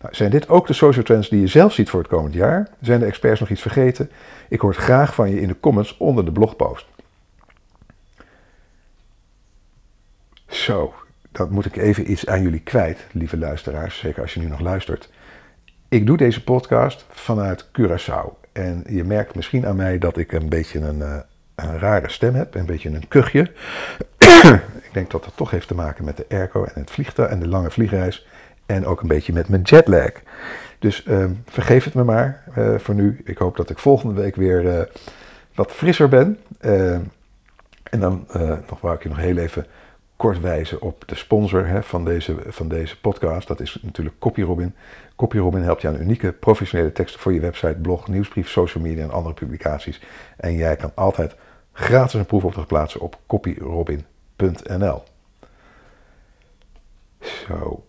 Nou, 0.00 0.14
zijn 0.14 0.30
dit 0.30 0.48
ook 0.48 0.66
de 0.66 0.72
social 0.72 1.04
trends 1.04 1.28
die 1.28 1.40
je 1.40 1.46
zelf 1.46 1.72
ziet 1.72 1.90
voor 1.90 2.00
het 2.00 2.08
komend 2.08 2.34
jaar? 2.34 2.68
Zijn 2.80 3.00
de 3.00 3.06
experts 3.06 3.40
nog 3.40 3.48
iets 3.48 3.60
vergeten? 3.60 4.10
Ik 4.48 4.60
hoor 4.60 4.70
het 4.70 4.78
graag 4.78 5.14
van 5.14 5.30
je 5.30 5.40
in 5.40 5.48
de 5.48 5.60
comments 5.60 5.96
onder 5.96 6.24
de 6.24 6.32
blogpost. 6.32 6.86
Zo, 10.54 10.94
dat 11.32 11.50
moet 11.50 11.66
ik 11.66 11.76
even 11.76 12.10
iets 12.10 12.26
aan 12.26 12.42
jullie 12.42 12.60
kwijt, 12.60 13.06
lieve 13.12 13.36
luisteraars, 13.36 13.98
zeker 13.98 14.22
als 14.22 14.34
je 14.34 14.40
nu 14.40 14.46
nog 14.46 14.60
luistert. 14.60 15.10
Ik 15.88 16.06
doe 16.06 16.16
deze 16.16 16.44
podcast 16.44 17.06
vanuit 17.08 17.66
Curaçao. 17.66 18.50
En 18.52 18.84
je 18.88 19.04
merkt 19.04 19.34
misschien 19.34 19.66
aan 19.66 19.76
mij 19.76 19.98
dat 19.98 20.16
ik 20.16 20.32
een 20.32 20.48
beetje 20.48 20.80
een, 20.80 20.98
uh, 20.98 21.16
een 21.54 21.78
rare 21.78 22.10
stem 22.10 22.34
heb, 22.34 22.54
een 22.54 22.66
beetje 22.66 22.88
een 22.88 23.08
kuchje. 23.08 23.50
ik 24.88 24.90
denk 24.92 25.10
dat 25.10 25.24
dat 25.24 25.32
toch 25.36 25.50
heeft 25.50 25.68
te 25.68 25.74
maken 25.74 26.04
met 26.04 26.16
de 26.16 26.26
airco 26.28 26.64
en 26.64 26.80
het 26.80 26.90
vliegtuig 26.90 27.30
en 27.30 27.40
de 27.40 27.48
lange 27.48 27.70
vliegreis. 27.70 28.26
En 28.66 28.86
ook 28.86 29.00
een 29.00 29.08
beetje 29.08 29.32
met 29.32 29.48
mijn 29.48 29.62
jetlag. 29.62 30.12
Dus 30.78 31.04
uh, 31.06 31.24
vergeef 31.46 31.84
het 31.84 31.94
me 31.94 32.04
maar 32.04 32.44
uh, 32.58 32.78
voor 32.78 32.94
nu. 32.94 33.20
Ik 33.24 33.38
hoop 33.38 33.56
dat 33.56 33.70
ik 33.70 33.78
volgende 33.78 34.20
week 34.20 34.36
weer 34.36 34.64
uh, 34.64 34.80
wat 35.54 35.72
frisser 35.72 36.08
ben. 36.08 36.38
en 37.82 38.00
dan 38.00 38.26
nog 38.68 38.80
wou 38.80 38.94
ik 38.94 39.02
je 39.02 39.08
nog 39.08 39.18
heel 39.18 39.36
even 39.36 39.66
kort 40.16 40.40
wijzen 40.40 40.80
op 40.80 41.02
de 41.06 41.14
sponsor 41.14 41.66
hè, 41.66 41.82
van, 41.82 42.04
deze, 42.04 42.36
van 42.46 42.68
deze 42.68 43.00
podcast. 43.00 43.48
Dat 43.48 43.60
is 43.60 43.78
natuurlijk 43.82 44.18
CopyRobin. 44.18 44.74
CopyRobin 45.16 45.62
helpt 45.62 45.82
je 45.82 45.88
aan 45.88 46.00
unieke 46.00 46.32
professionele 46.32 46.92
teksten 46.92 47.20
voor 47.20 47.32
je 47.32 47.40
website, 47.40 47.78
blog, 47.82 48.08
nieuwsbrief, 48.08 48.48
social 48.48 48.84
media 48.84 49.02
en 49.02 49.10
andere 49.10 49.34
publicaties. 49.34 50.00
En 50.36 50.54
jij 50.54 50.76
kan 50.76 50.92
altijd 50.94 51.34
gratis 51.72 52.14
een 52.14 52.26
proefopdracht 52.26 52.68
plaatsen 52.68 53.00
op 53.00 53.18
copyrobin.nl. 53.26 55.02
Zo. 57.20 57.84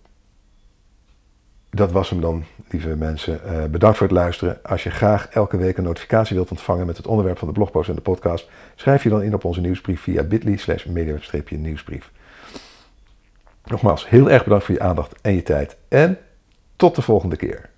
Dat 1.76 1.92
was 1.92 2.10
hem 2.10 2.22
dan, 2.22 2.44
lieve 2.70 2.96
mensen. 2.96 3.40
Uh, 3.46 3.66
bedankt 3.66 3.98
voor 3.98 4.08
het 4.08 4.16
luisteren. 4.16 4.60
Als 4.64 4.84
je 4.84 4.90
graag 4.90 5.28
elke 5.28 5.58
week 5.58 5.78
een 5.78 5.84
notificatie 5.84 6.36
wilt 6.36 6.52
ontvangen 6.52 6.86
met 6.86 6.98
het 6.98 7.08
onderwerp 7.08 7.38
van 7.38 7.48
de 7.48 7.54
blogpost 7.54 7.90
en 7.90 7.96
de 7.96 8.02
podcast, 8.02 8.50
schrijf 8.76 9.04
je 9.04 9.10
dan 9.10 9.24
in 9.24 9.34
op 9.34 9.44
onze 9.46 9.62
nieuwsbrief 9.62 10.02
via 10.02 10.24
bit.ly 10.24 10.58
slash 10.58 10.86
nieuwsbrief 11.50 12.12
Nogmaals, 13.66 14.10
heel 14.10 14.32
erg 14.32 14.44
bedankt 14.44 14.66
voor 14.66 14.76
je 14.76 14.82
aandacht 14.82 15.22
en 15.22 15.34
je 15.34 15.44
tijd. 15.44 15.78
En 15.88 16.18
tot 16.76 16.96
de 16.96 17.02
volgende 17.02 17.36
keer. 17.36 17.70